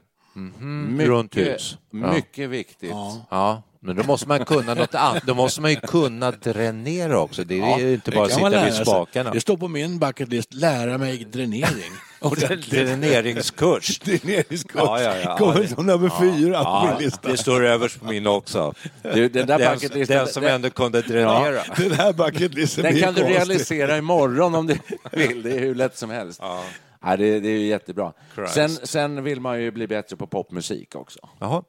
[0.99, 1.77] Runt hus.
[1.91, 2.13] Ja.
[2.13, 2.89] Mycket viktigt.
[2.89, 3.25] Ja.
[3.29, 5.23] Ja, men då måste man kunna något annat.
[5.25, 7.43] Då måste man ju kunna dränera också.
[7.43, 9.31] Det är ju inte bara att sitta vid spakarna.
[9.31, 11.91] Det står på min bucket list, lära mig dränering.
[12.69, 13.99] Dräneringskurs.
[14.03, 14.81] Dräneringskurs.
[14.85, 15.37] Ja, ja, ja.
[15.37, 17.29] Kommer som nummer fyra på Ja, min lista.
[17.31, 18.73] det står överst på min också.
[19.01, 21.61] Du, den där Den, bucketlisten, den som den, ändå kunde dränera.
[21.77, 23.35] Den här bucketlisten den kan du konstig.
[23.39, 24.77] realisera imorgon om du
[25.11, 25.43] vill.
[25.43, 26.39] Det är hur lätt som helst.
[26.43, 26.63] Ja.
[27.01, 28.13] Ja, det, det är ju jättebra.
[28.35, 28.53] Christ.
[28.53, 31.19] Sen, sen vill man ju bli bättre på popmusik också.
[31.39, 31.63] Jaha.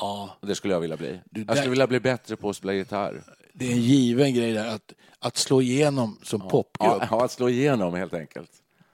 [0.00, 1.20] Ja, Det skulle jag vilja bli.
[1.30, 3.22] Du, Jag skulle vilja bli bättre på att spela gitarr.
[3.52, 6.70] det är en given grej där att, att slå igenom som popgrupp.
[6.78, 8.50] Ja, ja, att slå igenom helt enkelt.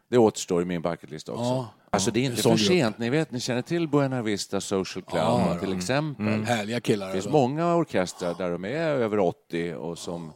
[0.08, 1.42] Det återstår i min bucketlist också.
[1.42, 1.68] Ja.
[1.90, 2.98] Alltså det är inte för sent.
[2.98, 6.44] Ni vet, ni känner till Buena Vista Social Club Ja, till exempel.
[6.44, 7.06] Härliga killar.
[7.06, 7.38] Det finns alltså.
[7.38, 10.32] många orkestrar där de är över 80 och som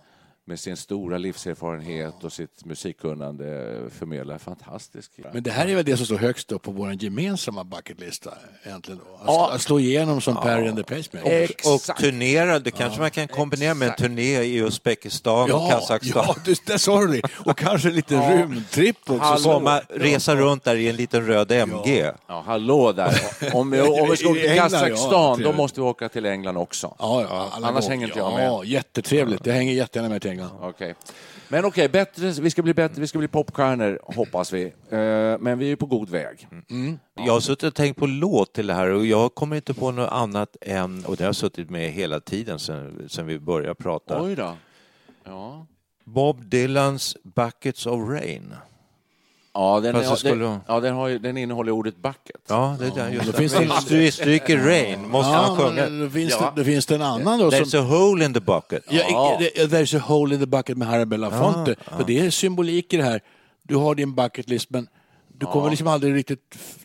[0.51, 5.11] med sin stora livserfarenhet och sitt musikkunnande förmedlar fantastisk...
[5.33, 8.35] Men det här är väl det som står högst upp på vår gemensamma bucketlista
[8.65, 9.15] egentligen då?
[9.15, 9.51] Att, Ja.
[9.53, 11.67] att slå igenom som Perry and the Pacemakers.
[11.67, 12.01] Och Exakt.
[12.01, 16.25] turnera, det kanske man kan kombinera med en turné i Uzbekistan och Kazakstan.
[16.29, 17.23] ja du, där sa du det.
[17.47, 19.19] Och kanske lite rymdtripp också.
[19.19, 19.53] Hallå.
[19.53, 22.11] Komma, resa runt där i en liten röd MG.
[22.27, 23.21] Ja, hallå där.
[23.55, 26.57] Om vi, om vi ska åka till ja, Kazakstan, då måste vi åka till England
[26.57, 26.95] också.
[26.99, 27.89] Ja, ja, Annars gånger.
[27.89, 28.69] hänger inte jag Ja, med.
[28.69, 29.47] jättetrevligt.
[29.47, 30.40] Jag hänger jättegärna med till England.
[30.61, 30.95] Okej.
[31.49, 34.65] Men okej, bättre, vi ska bli bättre, vi ska bli popstjärnor, hoppas vi.
[34.65, 36.49] Eh, men vi är på god väg.
[37.15, 39.91] Jag har suttit och tänkt på låt till det här och jag kommer inte på
[39.91, 43.75] något annat än, och det har jag suttit med hela tiden sedan, sedan vi började
[43.75, 44.57] prata, Oj då.
[45.25, 45.67] Ja.
[46.05, 48.55] Bob Dylans Buckets of Rain.
[49.55, 52.41] Ja, den, det skulle- den, ja, den, har ju, den innehåller ordet bucket.
[52.49, 53.39] Ja, det är där, just då det.
[53.39, 53.53] finns
[53.89, 55.83] det- Vi stryker Rain, måste man Ja, sjunga.
[55.83, 56.53] men då finns, Ja.
[56.55, 57.81] det, då finns det en annan då There's som...
[57.81, 58.85] a hole in the bucket.
[58.89, 61.75] Ja, det- There's a hole in the bucket med Harry Belafonte.
[61.97, 63.21] För det är symbolik i det här.
[63.63, 64.89] Du har din bucket list men
[65.39, 66.77] du kommer liksom aldrig riktigt f-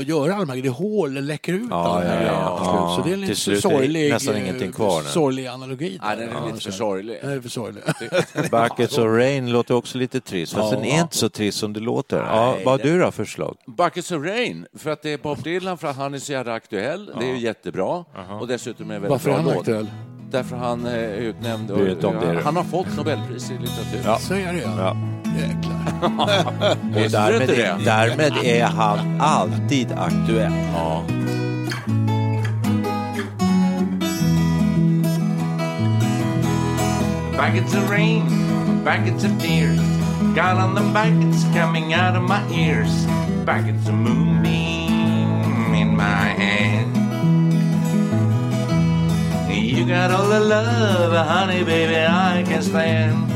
[0.00, 2.14] att göra alla de här Det är hål, det läcker ut Ja, alla de här
[2.14, 2.56] ja, grejerna ja.
[2.56, 2.96] till slut.
[2.96, 5.08] Så det är en lite slut är det sorglig, nästan ingenting kvar nu.
[5.08, 6.00] sorglig analogi.
[6.02, 7.18] Nej, den är lite för sorglig.
[7.22, 7.82] Den är för sorglig.
[8.50, 11.80] Buckets of Rain låter också lite trist, fast den är inte så trist som det
[11.80, 12.16] låter.
[12.16, 13.56] Ja, vad har du då för förslag?
[13.66, 16.52] Buckets of Rain, för att det är Bob Dylan, för att han är så jävla
[16.52, 17.10] aktuell.
[17.18, 18.04] Det är ju jättebra.
[18.40, 19.58] Och dessutom är det väldigt Varför är bra han låt.
[19.58, 19.90] aktuell?
[20.30, 21.70] Därför han är utnämnd.
[21.70, 22.40] Och, det.
[22.44, 24.18] han har fått Nobelpris i litteratur.
[24.18, 24.96] Så är det ja.
[25.40, 25.40] Ja.
[25.40, 27.04] Jäklar.
[27.04, 30.52] Och därmed, är, därmed är han alltid aktuell.
[30.74, 31.04] Ja.
[37.36, 38.24] Buckets of rain,
[38.84, 39.80] buckets of tears.
[40.34, 43.06] Got on the buckets coming out of my ears.
[43.44, 46.96] Buckets of moonbeam in my hand.
[49.50, 53.33] You got all the love, honey, baby, I can stand.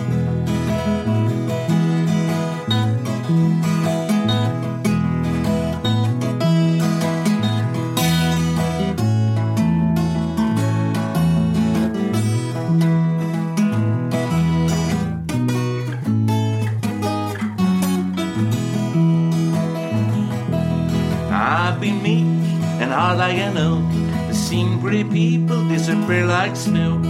[23.29, 23.85] Like an oak.
[24.33, 27.05] Seen pretty people disappear like smoke.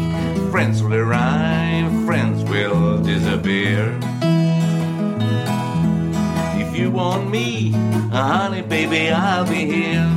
[0.51, 3.97] Friends will arrive, friends will disappear.
[6.63, 7.73] If you want me,
[8.13, 10.11] uh, honey, baby, I'll be here.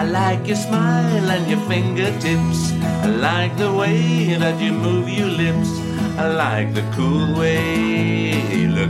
[0.00, 2.60] I like your smile and your fingertips.
[3.04, 5.70] I like the way that you move your lips.
[6.16, 8.87] I like the cool way you look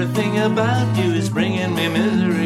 [0.00, 2.39] everything about you is bringing me misery.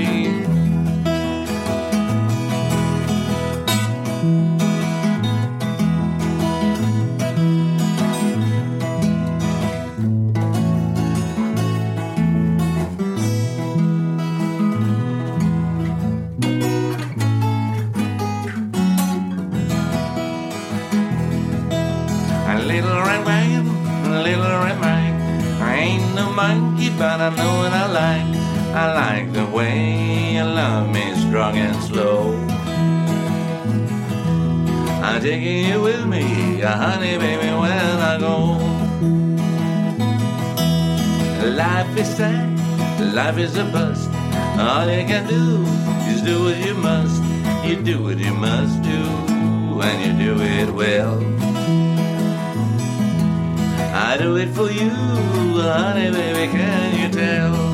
[27.25, 28.37] I know what I like.
[28.75, 32.35] I like the way you love me strong and slow.
[35.03, 38.59] I'm taking you with me, honey, baby, when I go.
[41.49, 42.61] Life is sad,
[43.15, 44.11] life is a bust.
[44.61, 45.65] All you can do
[46.13, 47.23] is do what you must.
[47.65, 51.34] You do what you must do, and you do it well.
[54.15, 57.74] I do it for you, honey, baby, can you tell?